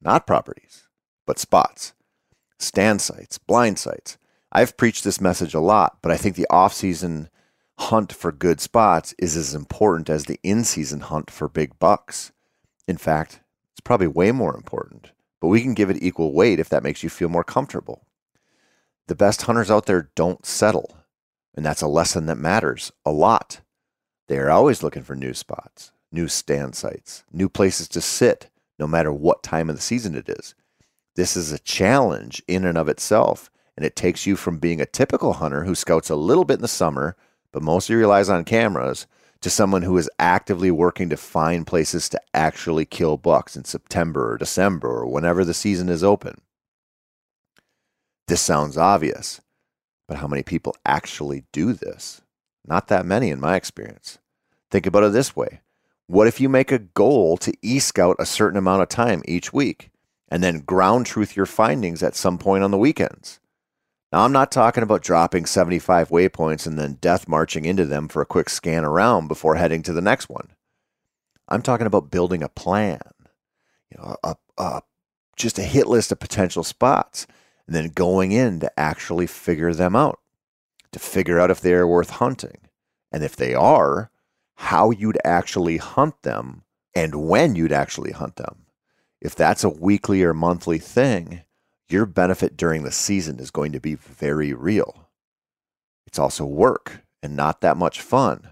Not 0.00 0.26
properties, 0.26 0.86
but 1.26 1.38
spots. 1.38 1.92
Stand 2.58 3.00
sites, 3.00 3.38
blind 3.38 3.78
sites. 3.78 4.18
I've 4.52 4.76
preached 4.76 5.04
this 5.04 5.20
message 5.20 5.54
a 5.54 5.60
lot, 5.60 5.98
but 6.02 6.12
I 6.12 6.16
think 6.16 6.36
the 6.36 6.46
off 6.50 6.72
season 6.72 7.28
hunt 7.78 8.12
for 8.12 8.32
good 8.32 8.60
spots 8.60 9.14
is 9.18 9.36
as 9.36 9.54
important 9.54 10.10
as 10.10 10.24
the 10.24 10.40
in 10.42 10.64
season 10.64 11.00
hunt 11.00 11.30
for 11.30 11.48
big 11.48 11.78
bucks. 11.78 12.32
In 12.86 12.96
fact, 12.96 13.40
it's 13.72 13.80
probably 13.80 14.06
way 14.06 14.32
more 14.32 14.56
important, 14.56 15.12
but 15.40 15.48
we 15.48 15.62
can 15.62 15.74
give 15.74 15.90
it 15.90 16.02
equal 16.02 16.32
weight 16.32 16.58
if 16.58 16.68
that 16.68 16.82
makes 16.82 17.02
you 17.02 17.08
feel 17.08 17.28
more 17.28 17.44
comfortable. 17.44 18.06
The 19.06 19.14
best 19.14 19.42
hunters 19.42 19.70
out 19.70 19.86
there 19.86 20.10
don't 20.14 20.44
settle, 20.44 20.96
and 21.54 21.64
that's 21.64 21.82
a 21.82 21.88
lesson 21.88 22.26
that 22.26 22.38
matters 22.38 22.92
a 23.04 23.10
lot. 23.10 23.60
They 24.28 24.38
are 24.38 24.50
always 24.50 24.82
looking 24.82 25.02
for 25.02 25.16
new 25.16 25.34
spots, 25.34 25.90
new 26.12 26.28
stand 26.28 26.74
sites, 26.74 27.24
new 27.32 27.48
places 27.48 27.88
to 27.88 28.00
sit, 28.00 28.50
no 28.78 28.86
matter 28.86 29.12
what 29.12 29.42
time 29.42 29.70
of 29.70 29.76
the 29.76 29.82
season 29.82 30.14
it 30.14 30.28
is. 30.28 30.54
This 31.16 31.36
is 31.36 31.50
a 31.50 31.58
challenge 31.58 32.42
in 32.46 32.64
and 32.64 32.78
of 32.78 32.88
itself, 32.88 33.50
and 33.76 33.84
it 33.84 33.96
takes 33.96 34.26
you 34.26 34.36
from 34.36 34.58
being 34.58 34.80
a 34.80 34.86
typical 34.86 35.34
hunter 35.34 35.64
who 35.64 35.74
scouts 35.74 36.10
a 36.10 36.16
little 36.16 36.44
bit 36.44 36.56
in 36.56 36.62
the 36.62 36.68
summer, 36.68 37.16
but 37.52 37.62
mostly 37.62 37.96
relies 37.96 38.28
on 38.28 38.44
cameras, 38.44 39.06
to 39.40 39.50
someone 39.50 39.82
who 39.82 39.96
is 39.96 40.10
actively 40.18 40.70
working 40.70 41.08
to 41.08 41.16
find 41.16 41.66
places 41.66 42.08
to 42.08 42.20
actually 42.34 42.84
kill 42.84 43.16
bucks 43.16 43.56
in 43.56 43.64
September 43.64 44.32
or 44.32 44.36
December 44.36 44.88
or 44.88 45.06
whenever 45.06 45.44
the 45.44 45.54
season 45.54 45.88
is 45.88 46.02
open. 46.02 46.40
This 48.26 48.40
sounds 48.40 48.76
obvious, 48.76 49.40
but 50.06 50.18
how 50.18 50.26
many 50.26 50.42
people 50.42 50.76
actually 50.84 51.44
do 51.52 51.72
this? 51.72 52.20
Not 52.64 52.88
that 52.88 53.06
many 53.06 53.30
in 53.30 53.40
my 53.40 53.56
experience. 53.56 54.18
Think 54.70 54.86
about 54.86 55.04
it 55.04 55.12
this 55.12 55.34
way 55.34 55.60
What 56.06 56.26
if 56.26 56.40
you 56.40 56.48
make 56.48 56.72
a 56.72 56.78
goal 56.78 57.36
to 57.38 57.52
e 57.62 57.78
scout 57.78 58.16
a 58.18 58.26
certain 58.26 58.58
amount 58.58 58.82
of 58.82 58.88
time 58.88 59.22
each 59.26 59.52
week 59.52 59.90
and 60.28 60.42
then 60.42 60.60
ground 60.60 61.06
truth 61.06 61.36
your 61.36 61.46
findings 61.46 62.02
at 62.02 62.14
some 62.14 62.38
point 62.38 62.64
on 62.64 62.70
the 62.70 62.78
weekends? 62.78 63.40
Now, 64.12 64.24
I'm 64.24 64.32
not 64.32 64.50
talking 64.50 64.82
about 64.82 65.02
dropping 65.02 65.44
75 65.44 66.08
waypoints 66.08 66.66
and 66.66 66.78
then 66.78 66.94
death 66.94 67.28
marching 67.28 67.66
into 67.66 67.84
them 67.84 68.08
for 68.08 68.22
a 68.22 68.26
quick 68.26 68.48
scan 68.48 68.84
around 68.84 69.28
before 69.28 69.56
heading 69.56 69.82
to 69.82 69.92
the 69.92 70.00
next 70.00 70.30
one. 70.30 70.48
I'm 71.48 71.62
talking 71.62 71.86
about 71.86 72.10
building 72.10 72.42
a 72.42 72.48
plan, 72.48 73.00
you 73.90 73.98
know, 73.98 74.16
a, 74.22 74.36
a, 74.56 74.82
just 75.36 75.58
a 75.58 75.62
hit 75.62 75.86
list 75.86 76.10
of 76.10 76.20
potential 76.20 76.64
spots, 76.64 77.26
and 77.66 77.76
then 77.76 77.88
going 77.88 78.32
in 78.32 78.60
to 78.60 78.80
actually 78.80 79.26
figure 79.26 79.74
them 79.74 79.94
out, 79.94 80.18
to 80.92 80.98
figure 80.98 81.38
out 81.38 81.50
if 81.50 81.60
they 81.60 81.74
are 81.74 81.86
worth 81.86 82.10
hunting. 82.10 82.58
And 83.10 83.24
if 83.24 83.36
they 83.36 83.54
are, 83.54 84.10
how 84.56 84.90
you'd 84.90 85.18
actually 85.24 85.76
hunt 85.78 86.22
them 86.22 86.62
and 86.94 87.28
when 87.28 87.54
you'd 87.54 87.72
actually 87.72 88.12
hunt 88.12 88.36
them. 88.36 88.66
If 89.20 89.34
that's 89.34 89.64
a 89.64 89.68
weekly 89.68 90.22
or 90.22 90.34
monthly 90.34 90.78
thing, 90.78 91.42
your 91.88 92.06
benefit 92.06 92.56
during 92.56 92.82
the 92.82 92.92
season 92.92 93.38
is 93.38 93.50
going 93.50 93.72
to 93.72 93.80
be 93.80 93.94
very 93.94 94.52
real. 94.52 95.08
It's 96.06 96.18
also 96.18 96.44
work, 96.44 97.02
and 97.22 97.36
not 97.36 97.60
that 97.60 97.76
much 97.76 98.00
fun. 98.00 98.48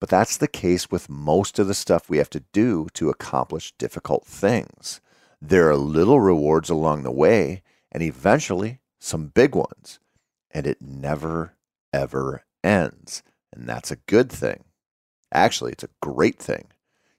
But 0.00 0.08
that's 0.08 0.36
the 0.36 0.48
case 0.48 0.90
with 0.90 1.08
most 1.08 1.58
of 1.58 1.68
the 1.68 1.74
stuff 1.74 2.10
we 2.10 2.18
have 2.18 2.30
to 2.30 2.44
do 2.52 2.88
to 2.94 3.10
accomplish 3.10 3.72
difficult 3.78 4.26
things. 4.26 5.00
There 5.40 5.68
are 5.68 5.76
little 5.76 6.20
rewards 6.20 6.70
along 6.70 7.02
the 7.02 7.10
way, 7.10 7.62
and 7.90 8.02
eventually 8.02 8.80
some 8.98 9.26
big 9.28 9.54
ones. 9.54 9.98
And 10.52 10.66
it 10.66 10.78
never, 10.80 11.54
ever 11.92 12.44
ends. 12.62 13.22
And 13.52 13.68
that's 13.68 13.90
a 13.90 13.96
good 13.96 14.30
thing. 14.30 14.64
Actually, 15.32 15.72
it's 15.72 15.84
a 15.84 15.88
great 16.00 16.38
thing. 16.38 16.68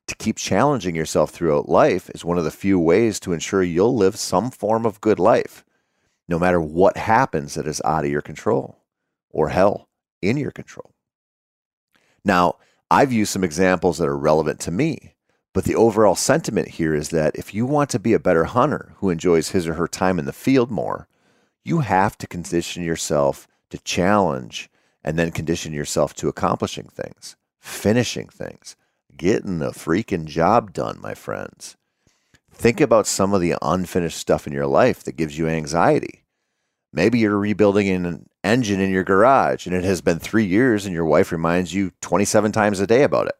To 0.07 0.15
keep 0.15 0.37
challenging 0.37 0.95
yourself 0.95 1.31
throughout 1.31 1.69
life 1.69 2.09
is 2.11 2.25
one 2.25 2.37
of 2.37 2.43
the 2.43 2.51
few 2.51 2.77
ways 2.77 3.19
to 3.21 3.33
ensure 3.33 3.63
you'll 3.63 3.95
live 3.95 4.17
some 4.17 4.51
form 4.51 4.85
of 4.85 5.01
good 5.01 5.17
life, 5.17 5.63
no 6.27 6.37
matter 6.37 6.59
what 6.59 6.97
happens 6.97 7.53
that 7.53 7.67
is 7.67 7.81
out 7.85 8.05
of 8.05 8.11
your 8.11 8.21
control, 8.21 8.77
or 9.29 9.49
hell, 9.49 9.89
in 10.21 10.37
your 10.37 10.51
control. 10.51 10.91
Now, 12.25 12.57
I've 12.91 13.13
used 13.13 13.31
some 13.31 13.43
examples 13.43 13.97
that 13.97 14.07
are 14.07 14.17
relevant 14.17 14.59
to 14.61 14.71
me, 14.71 15.15
but 15.53 15.63
the 15.63 15.75
overall 15.75 16.15
sentiment 16.15 16.67
here 16.67 16.93
is 16.93 17.09
that 17.09 17.35
if 17.35 17.53
you 17.53 17.65
want 17.65 17.89
to 17.91 17.99
be 17.99 18.13
a 18.13 18.19
better 18.19 18.45
hunter 18.45 18.93
who 18.97 19.09
enjoys 19.09 19.49
his 19.49 19.67
or 19.67 19.75
her 19.75 19.87
time 19.87 20.19
in 20.19 20.25
the 20.25 20.33
field 20.33 20.69
more, 20.69 21.07
you 21.63 21.79
have 21.79 22.17
to 22.17 22.27
condition 22.27 22.83
yourself 22.83 23.47
to 23.69 23.77
challenge 23.79 24.69
and 25.03 25.17
then 25.17 25.31
condition 25.31 25.73
yourself 25.73 26.13
to 26.15 26.27
accomplishing 26.27 26.87
things, 26.87 27.35
finishing 27.59 28.27
things, 28.27 28.75
getting 29.15 29.59
the 29.59 29.71
freaking 29.71 30.25
job 30.25 30.73
done, 30.73 30.99
my 31.01 31.13
friends. 31.13 31.75
Think 32.51 32.79
about 32.79 33.07
some 33.07 33.33
of 33.33 33.41
the 33.41 33.55
unfinished 33.61 34.17
stuff 34.17 34.45
in 34.45 34.53
your 34.53 34.67
life 34.67 35.03
that 35.03 35.17
gives 35.17 35.37
you 35.37 35.47
anxiety. 35.47 36.23
Maybe 36.91 37.19
you're 37.19 37.37
rebuilding 37.37 37.89
an 37.89 38.29
engine 38.43 38.79
in 38.79 38.91
your 38.91 39.03
garage 39.03 39.65
and 39.65 39.75
it 39.75 39.83
has 39.83 40.01
been 40.01 40.19
three 40.19 40.45
years 40.45 40.85
and 40.85 40.93
your 40.93 41.05
wife 41.05 41.31
reminds 41.31 41.73
you 41.73 41.91
27 42.01 42.51
times 42.51 42.79
a 42.79 42.87
day 42.87 43.03
about 43.03 43.27
it. 43.27 43.35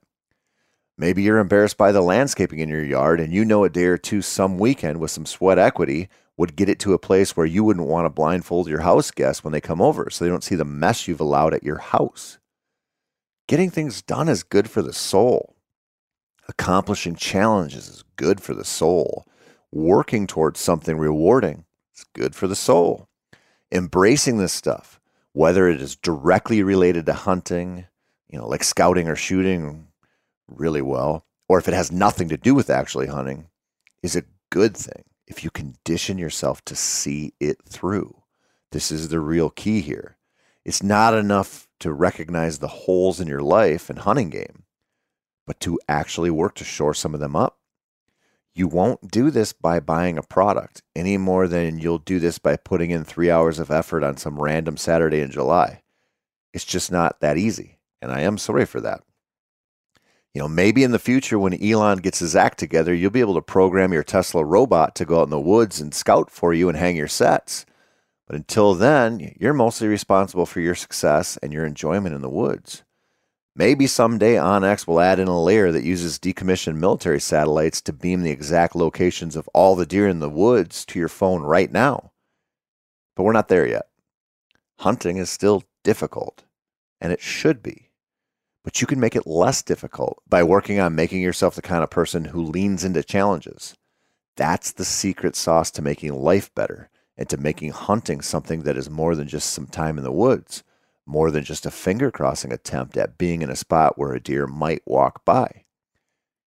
Maybe 0.97 1.23
you're 1.23 1.39
embarrassed 1.39 1.77
by 1.77 1.91
the 1.91 2.01
landscaping 2.01 2.59
in 2.59 2.69
your 2.69 2.83
yard 2.83 3.19
and 3.19 3.33
you 3.33 3.45
know 3.45 3.63
a 3.63 3.69
day 3.69 3.85
or 3.85 3.97
two 3.97 4.21
some 4.21 4.57
weekend 4.57 4.99
with 4.99 5.11
some 5.11 5.25
sweat 5.25 5.59
equity 5.59 6.09
would 6.37 6.55
get 6.55 6.69
it 6.69 6.79
to 6.79 6.93
a 6.93 6.99
place 6.99 7.37
where 7.37 7.45
you 7.45 7.63
wouldn't 7.63 7.87
want 7.87 8.05
to 8.05 8.09
blindfold 8.09 8.67
your 8.67 8.81
house 8.81 9.11
guests 9.11 9.43
when 9.43 9.53
they 9.53 9.61
come 9.61 9.81
over 9.81 10.09
so 10.09 10.23
they 10.23 10.29
don't 10.29 10.43
see 10.43 10.55
the 10.55 10.65
mess 10.65 11.07
you've 11.07 11.21
allowed 11.21 11.53
at 11.53 11.63
your 11.63 11.77
house. 11.77 12.39
Getting 13.47 13.69
things 13.69 14.01
done 14.01 14.29
is 14.29 14.41
good 14.41 14.69
for 14.69 14.81
the 14.81 14.93
soul. 14.93 15.55
Accomplishing 16.47 17.15
challenges 17.15 17.87
is 17.87 18.03
good 18.15 18.41
for 18.41 18.53
the 18.53 18.65
soul. 18.65 19.25
Working 19.71 20.27
towards 20.27 20.59
something 20.59 20.97
rewarding 20.97 21.65
is 21.95 22.05
good 22.13 22.35
for 22.35 22.47
the 22.47 22.55
soul. 22.55 23.07
Embracing 23.71 24.37
this 24.37 24.53
stuff, 24.53 24.99
whether 25.33 25.67
it 25.67 25.81
is 25.81 25.95
directly 25.95 26.63
related 26.63 27.05
to 27.05 27.13
hunting, 27.13 27.85
you 28.27 28.39
know, 28.39 28.47
like 28.47 28.63
scouting 28.63 29.07
or 29.07 29.15
shooting 29.15 29.87
really 30.47 30.81
well, 30.81 31.25
or 31.47 31.59
if 31.59 31.67
it 31.67 31.73
has 31.73 31.91
nothing 31.91 32.29
to 32.29 32.37
do 32.37 32.55
with 32.55 32.69
actually 32.69 33.07
hunting, 33.07 33.47
is 34.01 34.15
a 34.15 34.23
good 34.49 34.75
thing 34.75 35.03
if 35.27 35.43
you 35.43 35.49
condition 35.49 36.17
yourself 36.17 36.63
to 36.65 36.75
see 36.75 37.33
it 37.39 37.57
through. 37.67 38.23
This 38.71 38.91
is 38.91 39.09
the 39.09 39.19
real 39.19 39.49
key 39.49 39.81
here. 39.81 40.17
It's 40.65 40.83
not 40.83 41.13
enough 41.13 41.67
to 41.79 41.91
recognize 41.93 42.59
the 42.59 42.67
holes 42.67 43.19
in 43.19 43.27
your 43.27 43.41
life 43.41 43.89
and 43.89 43.99
hunting 43.99 44.29
game, 44.29 44.63
but 45.45 45.59
to 45.61 45.79
actually 45.87 46.29
work 46.29 46.55
to 46.55 46.63
shore 46.63 46.93
some 46.93 47.13
of 47.13 47.19
them 47.19 47.35
up. 47.35 47.59
You 48.55 48.67
won't 48.67 49.11
do 49.11 49.31
this 49.31 49.51
by 49.51 49.79
buying 49.79 50.17
a 50.17 50.23
product 50.23 50.83
any 50.95 51.17
more 51.17 51.47
than 51.47 51.79
you'll 51.79 51.97
do 51.97 52.19
this 52.19 52.37
by 52.37 52.55
putting 52.55 52.91
in 52.91 53.03
three 53.03 53.31
hours 53.31 53.59
of 53.59 53.71
effort 53.71 54.03
on 54.03 54.17
some 54.17 54.39
random 54.39 54.77
Saturday 54.77 55.21
in 55.21 55.31
July. 55.31 55.81
It's 56.53 56.65
just 56.65 56.91
not 56.91 57.19
that 57.19 57.37
easy. 57.37 57.79
And 58.01 58.11
I 58.11 58.21
am 58.21 58.37
sorry 58.37 58.65
for 58.65 58.79
that. 58.81 59.01
You 60.33 60.41
know, 60.41 60.47
maybe 60.47 60.83
in 60.83 60.91
the 60.91 60.99
future 60.99 61.37
when 61.37 61.63
Elon 61.63 61.99
gets 61.99 62.17
his 62.17 62.35
act 62.35 62.57
together, 62.57 62.93
you'll 62.93 63.11
be 63.11 63.19
able 63.19 63.35
to 63.35 63.41
program 63.41 63.93
your 63.93 64.03
Tesla 64.03 64.43
robot 64.43 64.95
to 64.95 65.05
go 65.05 65.19
out 65.19 65.25
in 65.25 65.29
the 65.29 65.39
woods 65.39 65.79
and 65.79 65.93
scout 65.93 66.31
for 66.31 66.55
you 66.55 66.69
and 66.69 66.77
hang 66.77 66.95
your 66.95 67.07
sets. 67.07 67.67
But 68.25 68.37
until 68.37 68.73
then, 68.73 69.35
you're 69.39 69.53
mostly 69.53 69.87
responsible 69.87 70.47
for 70.47 70.59
your 70.59 70.73
success 70.73 71.37
and 71.43 71.53
your 71.53 71.65
enjoyment 71.65 72.15
in 72.15 72.21
the 72.21 72.29
woods. 72.29 72.83
Maybe 73.55 73.85
someday 73.85 74.33
OnX 74.33 74.87
will 74.87 74.99
add 74.99 75.19
in 75.19 75.27
a 75.27 75.39
layer 75.39 75.71
that 75.71 75.83
uses 75.83 76.17
decommissioned 76.17 76.77
military 76.77 77.19
satellites 77.19 77.79
to 77.81 77.93
beam 77.93 78.23
the 78.23 78.31
exact 78.31 78.75
locations 78.75 79.35
of 79.35 79.47
all 79.53 79.75
the 79.75 79.85
deer 79.85 80.07
in 80.07 80.17
the 80.17 80.29
woods 80.29 80.83
to 80.85 80.97
your 80.97 81.09
phone 81.09 81.43
right 81.43 81.71
now. 81.71 82.11
But 83.15 83.23
we're 83.23 83.33
not 83.33 83.49
there 83.49 83.67
yet. 83.67 83.85
Hunting 84.79 85.17
is 85.17 85.29
still 85.29 85.63
difficult, 85.83 86.43
and 86.99 87.13
it 87.13 87.21
should 87.21 87.61
be 87.61 87.91
but 88.63 88.79
you 88.81 88.87
can 88.87 88.99
make 88.99 89.15
it 89.15 89.27
less 89.27 89.61
difficult 89.61 90.21
by 90.27 90.43
working 90.43 90.79
on 90.79 90.95
making 90.95 91.21
yourself 91.21 91.55
the 91.55 91.61
kind 91.61 91.83
of 91.83 91.89
person 91.89 92.25
who 92.25 92.41
leans 92.41 92.83
into 92.83 93.03
challenges. 93.03 93.75
That's 94.35 94.71
the 94.71 94.85
secret 94.85 95.35
sauce 95.35 95.69
to 95.71 95.81
making 95.81 96.13
life 96.13 96.53
better 96.55 96.89
and 97.17 97.29
to 97.29 97.37
making 97.37 97.71
hunting 97.71 98.21
something 98.21 98.63
that 98.63 98.77
is 98.77 98.89
more 98.89 99.15
than 99.15 99.27
just 99.27 99.51
some 99.51 99.67
time 99.67 99.97
in 99.97 100.03
the 100.03 100.11
woods, 100.11 100.63
more 101.05 101.29
than 101.29 101.43
just 101.43 101.65
a 101.65 101.71
finger 101.71 102.09
crossing 102.09 102.51
attempt 102.51 102.97
at 102.97 103.17
being 103.17 103.41
in 103.41 103.49
a 103.49 103.55
spot 103.55 103.97
where 103.97 104.13
a 104.13 104.19
deer 104.19 104.47
might 104.47 104.81
walk 104.85 105.23
by. 105.25 105.65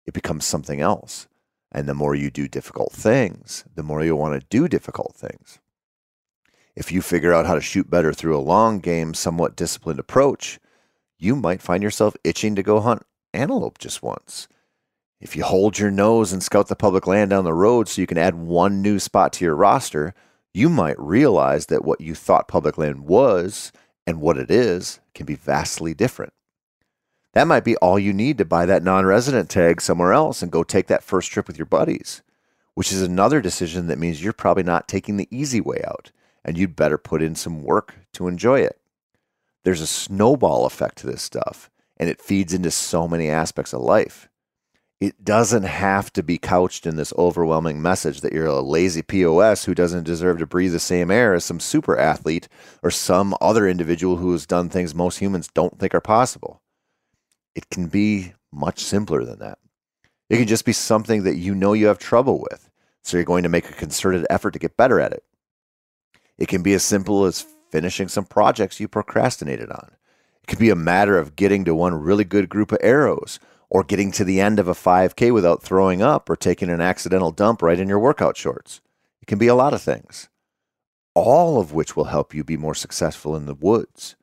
It 0.07 0.15
becomes 0.15 0.45
something 0.45 0.81
else. 0.81 1.27
And 1.75 1.89
the 1.89 1.95
more 1.95 2.15
you 2.15 2.31
do 2.31 2.49
difficult 2.49 2.93
things, 2.93 3.65
the 3.75 3.83
more 3.83 4.05
you'll 4.05 4.19
want 4.19 4.39
to 4.39 4.47
do 4.51 4.69
difficult 4.69 5.15
things. 5.17 5.59
If 6.77 6.93
you 6.93 7.01
figure 7.01 7.33
out 7.33 7.47
how 7.47 7.55
to 7.55 7.61
shoot 7.61 7.91
better 7.91 8.13
through 8.13 8.37
a 8.37 8.41
long 8.41 8.79
game, 8.79 9.15
somewhat 9.15 9.57
disciplined 9.57 9.99
approach, 9.99 10.61
you 11.23 11.37
might 11.37 11.63
find 11.63 11.83
yourself 11.83 12.17
itching 12.25 12.57
to 12.57 12.63
go 12.63 12.81
hunt 12.81 13.05
antelope 13.33 13.79
just 13.79 14.03
once. 14.03 14.49
If 15.21 15.37
you 15.37 15.45
hold 15.45 15.79
your 15.79 15.91
nose 15.91 16.33
and 16.33 16.43
scout 16.43 16.67
the 16.67 16.75
public 16.75 17.07
land 17.07 17.31
down 17.31 17.45
the 17.45 17.55
road 17.55 17.89
so 17.89 18.01
you 18.01 18.09
can 18.09 18.19
add 18.19 18.35
one 18.35 18.83
new 18.83 18.99
spot 18.99 19.33
to 19.35 19.45
your 19.45 19.55
roster, 19.55 20.15
you 20.53 20.69
might 20.69 20.99
realize 20.99 21.67
that 21.67 21.85
what 21.85 22.01
you 22.01 22.17
thought 22.17 22.49
public 22.49 22.77
land 22.77 23.03
was 23.03 23.71
and 24.05 24.21
what 24.21 24.37
it 24.37 24.51
is 24.51 24.99
can 25.15 25.25
be 25.25 25.37
vastly 25.37 25.95
different. 25.95 26.33
That 27.35 27.47
might 27.47 27.65
be 27.65 27.77
all 27.77 28.01
you 28.01 28.13
need 28.13 28.37
to 28.39 28.45
buy 28.45 28.67
that 28.67 28.83
non 28.83 29.07
resident 29.07 29.49
tag 29.49 29.81
somewhere 29.81 30.13
else 30.13 30.43
and 30.43 30.51
go 30.51 30.65
take 30.65 30.89
that 30.89 31.05
first 31.05 31.31
trip 31.31 31.47
with 31.47 31.57
your 31.57 31.67
buddies, 31.67 32.21
which 32.75 32.93
is 32.93 33.01
another 33.01 33.41
decision 33.41 33.87
that 33.87 33.99
means 33.99 34.23
you're 34.23 34.33
probably 34.33 34.65
not 34.65 34.89
taking 34.89 35.19
the 35.19 35.29
easy 35.31 35.61
way 35.61 35.81
out 35.87 36.11
and 36.45 36.59
you'd 36.59 36.75
better 36.75 36.99
put 36.99 37.23
in 37.23 37.37
some 37.37 37.63
work 37.63 37.95
to 38.13 38.27
enjoy 38.27 38.59
it 38.59 38.82
there's 39.65 39.81
a 39.81 39.87
snowball 39.87 40.67
effect 40.67 40.99
to 40.99 41.07
this 41.07 41.23
stuff, 41.23 41.71
and 41.97 42.09
it 42.09 42.21
feeds 42.21 42.53
into 42.53 42.71
so 42.71 43.07
many 43.07 43.29
aspects 43.29 43.73
of 43.73 43.81
life. 43.81 44.29
It 45.01 45.25
doesn't 45.25 45.65
have 45.65 46.13
to 46.13 46.23
be 46.23 46.39
couched 46.39 46.87
in 46.87 46.95
this 46.95 47.13
overwhelming 47.19 47.83
message 47.83 48.21
that 48.21 48.33
you're 48.33 48.47
a 48.47 48.61
lazy 48.61 49.03
POS 49.03 49.65
who 49.65 49.75
doesn't 49.75 50.05
deserve 50.05 50.39
to 50.39 50.47
breathe 50.47 50.71
the 50.73 50.79
same 50.79 51.11
air 51.11 51.35
as 51.35 51.45
some 51.45 51.59
super 51.59 51.99
athlete 51.99 52.47
or 52.85 52.91
some 52.93 53.35
other 53.41 53.67
individual 53.67 54.19
who 54.19 54.31
has 54.31 54.47
done 54.47 54.69
things 54.69 54.95
most 54.95 55.19
humans 55.19 55.49
don't 55.53 55.79
think 55.81 55.93
are 55.93 56.01
possible. 56.01 56.63
It 57.57 57.69
can 57.69 57.89
be 57.89 58.35
much 58.53 58.79
simpler 58.79 59.25
than 59.25 59.41
that. 59.41 59.59
It 60.31 60.37
can 60.37 60.47
just 60.47 60.65
be 60.65 60.73
something 60.73 61.25
that 61.25 61.37
you 61.37 61.55
know 61.55 61.73
you 61.73 61.89
have 61.89 61.99
trouble 61.99 62.39
with, 62.39 62.71
so 63.03 63.17
you're 63.17 63.25
going 63.25 63.43
to 63.43 63.49
make 63.49 63.69
a 63.69 63.75
concerted 63.75 64.25
effort 64.31 64.53
to 64.53 64.61
get 64.61 64.77
better 64.77 65.01
at 65.01 65.13
it. 65.13 65.25
It 66.39 66.47
can 66.47 66.63
be 66.63 66.75
as 66.75 66.85
simple 66.85 67.25
as 67.25 67.45
finishing 67.73 68.07
some 68.07 68.27
projects 68.27 68.79
you 68.79 68.87
procrastinated 68.87 69.71
on. 69.71 69.91
It 70.43 70.47
could 70.47 70.59
be 70.59 70.71
a 70.71 70.77
matter 70.77 71.19
of 71.19 71.35
getting 71.35 71.65
to 71.65 71.75
one 71.75 71.95
really 71.95 72.25
good 72.25 72.49
group 72.49 72.71
of 72.71 72.79
arrows 72.83 73.41
or 73.71 73.83
getting 73.83 74.13
to 74.13 74.25
the 74.25 74.41
end 74.41 74.59
of 74.59 74.69
a 74.69 74.75
5K 74.75 75.33
without 75.33 75.63
throwing 75.63 76.03
up 76.03 76.29
or 76.29 76.37
taking 76.37 76.69
an 76.69 76.83
accidental 76.83 77.33
dump 77.33 77.63
right 77.63 77.81
in 77.81 77.89
your 77.89 77.99
workout 77.99 78.37
shorts. 78.37 78.83
It 79.23 79.27
can 79.27 79.39
be 79.39 79.47
a 79.47 79.55
lot 79.55 79.73
of 79.73 79.81
things, 79.81 80.29
all 81.15 81.59
of 81.59 81.73
which 81.73 81.97
will 81.97 82.05
help 82.05 82.35
you 82.35 82.45
be 82.45 82.57
more 82.57 82.75
successful 82.75 83.35
in 83.35 83.47
the 83.47 83.55
woods. 83.55 84.15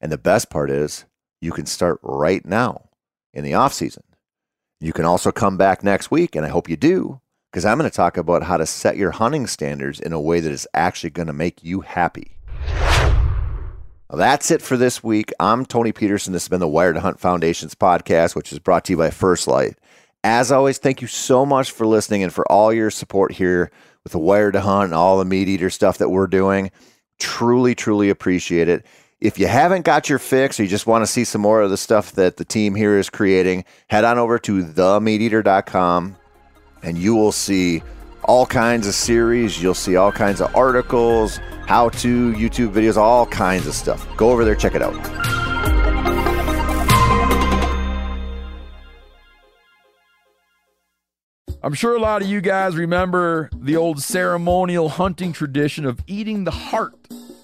And 0.00 0.10
the 0.10 0.18
best 0.18 0.50
part 0.50 0.70
is 0.70 1.04
you 1.40 1.52
can 1.52 1.66
start 1.66 2.00
right 2.02 2.44
now 2.44 2.88
in 3.32 3.44
the 3.44 3.54
off 3.54 3.72
season. 3.72 4.02
You 4.80 4.92
can 4.92 5.04
also 5.04 5.30
come 5.30 5.56
back 5.56 5.84
next 5.84 6.10
week, 6.10 6.34
and 6.34 6.44
I 6.44 6.48
hope 6.48 6.68
you 6.68 6.76
do, 6.76 7.20
because 7.50 7.64
I'm 7.64 7.78
going 7.78 7.88
to 7.88 7.96
talk 7.96 8.16
about 8.16 8.42
how 8.42 8.56
to 8.56 8.66
set 8.66 8.96
your 8.96 9.12
hunting 9.12 9.46
standards 9.46 10.00
in 10.00 10.12
a 10.12 10.20
way 10.20 10.40
that 10.40 10.52
is 10.52 10.66
actually 10.74 11.10
going 11.10 11.28
to 11.28 11.32
make 11.32 11.62
you 11.62 11.82
happy. 11.82 12.35
That's 14.10 14.52
it 14.52 14.62
for 14.62 14.76
this 14.76 15.02
week. 15.02 15.32
I'm 15.40 15.66
Tony 15.66 15.90
Peterson. 15.90 16.32
This 16.32 16.44
has 16.44 16.48
been 16.48 16.60
the 16.60 16.68
Wired 16.68 16.94
to 16.94 17.00
Hunt 17.00 17.18
Foundations 17.18 17.74
podcast, 17.74 18.36
which 18.36 18.52
is 18.52 18.60
brought 18.60 18.84
to 18.84 18.92
you 18.92 18.96
by 18.96 19.10
First 19.10 19.48
Lite. 19.48 19.76
As 20.22 20.52
always, 20.52 20.78
thank 20.78 21.02
you 21.02 21.08
so 21.08 21.44
much 21.44 21.72
for 21.72 21.86
listening 21.86 22.22
and 22.22 22.32
for 22.32 22.50
all 22.50 22.72
your 22.72 22.90
support 22.90 23.32
here 23.32 23.70
with 24.04 24.12
the 24.12 24.20
Wired 24.20 24.52
to 24.52 24.60
Hunt 24.60 24.86
and 24.86 24.94
all 24.94 25.18
the 25.18 25.24
MeatEater 25.24 25.72
stuff 25.72 25.98
that 25.98 26.10
we're 26.10 26.28
doing. 26.28 26.70
Truly, 27.18 27.74
truly 27.74 28.08
appreciate 28.08 28.68
it. 28.68 28.86
If 29.20 29.40
you 29.40 29.48
haven't 29.48 29.84
got 29.84 30.08
your 30.08 30.20
fix 30.20 30.60
or 30.60 30.62
you 30.62 30.68
just 30.68 30.86
want 30.86 31.02
to 31.02 31.10
see 31.10 31.24
some 31.24 31.40
more 31.40 31.62
of 31.62 31.70
the 31.70 31.76
stuff 31.76 32.12
that 32.12 32.36
the 32.36 32.44
team 32.44 32.76
here 32.76 32.98
is 32.98 33.10
creating, 33.10 33.64
head 33.88 34.04
on 34.04 34.18
over 34.18 34.38
to 34.38 34.62
themeateater.com 34.62 36.16
and 36.82 36.96
you 36.98 37.16
will 37.16 37.32
see 37.32 37.82
all 38.22 38.46
kinds 38.46 38.86
of 38.86 38.94
series. 38.94 39.60
You'll 39.60 39.74
see 39.74 39.96
all 39.96 40.12
kinds 40.12 40.40
of 40.40 40.54
articles, 40.54 41.40
how 41.66 41.88
to, 41.90 42.32
YouTube 42.32 42.72
videos, 42.72 42.96
all 42.96 43.26
kinds 43.26 43.66
of 43.66 43.74
stuff. 43.74 44.06
Go 44.16 44.30
over 44.30 44.44
there, 44.44 44.54
check 44.54 44.74
it 44.74 44.82
out. 44.82 44.94
I'm 51.62 51.74
sure 51.74 51.96
a 51.96 52.00
lot 52.00 52.22
of 52.22 52.28
you 52.28 52.40
guys 52.40 52.76
remember 52.76 53.50
the 53.52 53.76
old 53.76 54.00
ceremonial 54.00 54.88
hunting 54.88 55.32
tradition 55.32 55.84
of 55.84 55.98
eating 56.06 56.44
the 56.44 56.52
heart 56.52 56.94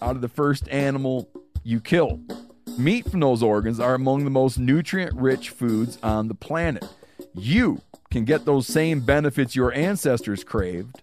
out 0.00 0.14
of 0.14 0.20
the 0.22 0.28
first 0.28 0.68
animal 0.68 1.28
you 1.64 1.80
kill. 1.80 2.20
Meat 2.78 3.10
from 3.10 3.18
those 3.18 3.42
organs 3.42 3.80
are 3.80 3.94
among 3.94 4.22
the 4.22 4.30
most 4.30 4.58
nutrient 4.58 5.14
rich 5.16 5.50
foods 5.50 5.98
on 6.04 6.28
the 6.28 6.34
planet. 6.34 6.84
You 7.34 7.82
can 8.12 8.24
get 8.24 8.44
those 8.44 8.68
same 8.68 9.00
benefits 9.00 9.56
your 9.56 9.72
ancestors 9.72 10.44
craved 10.44 11.02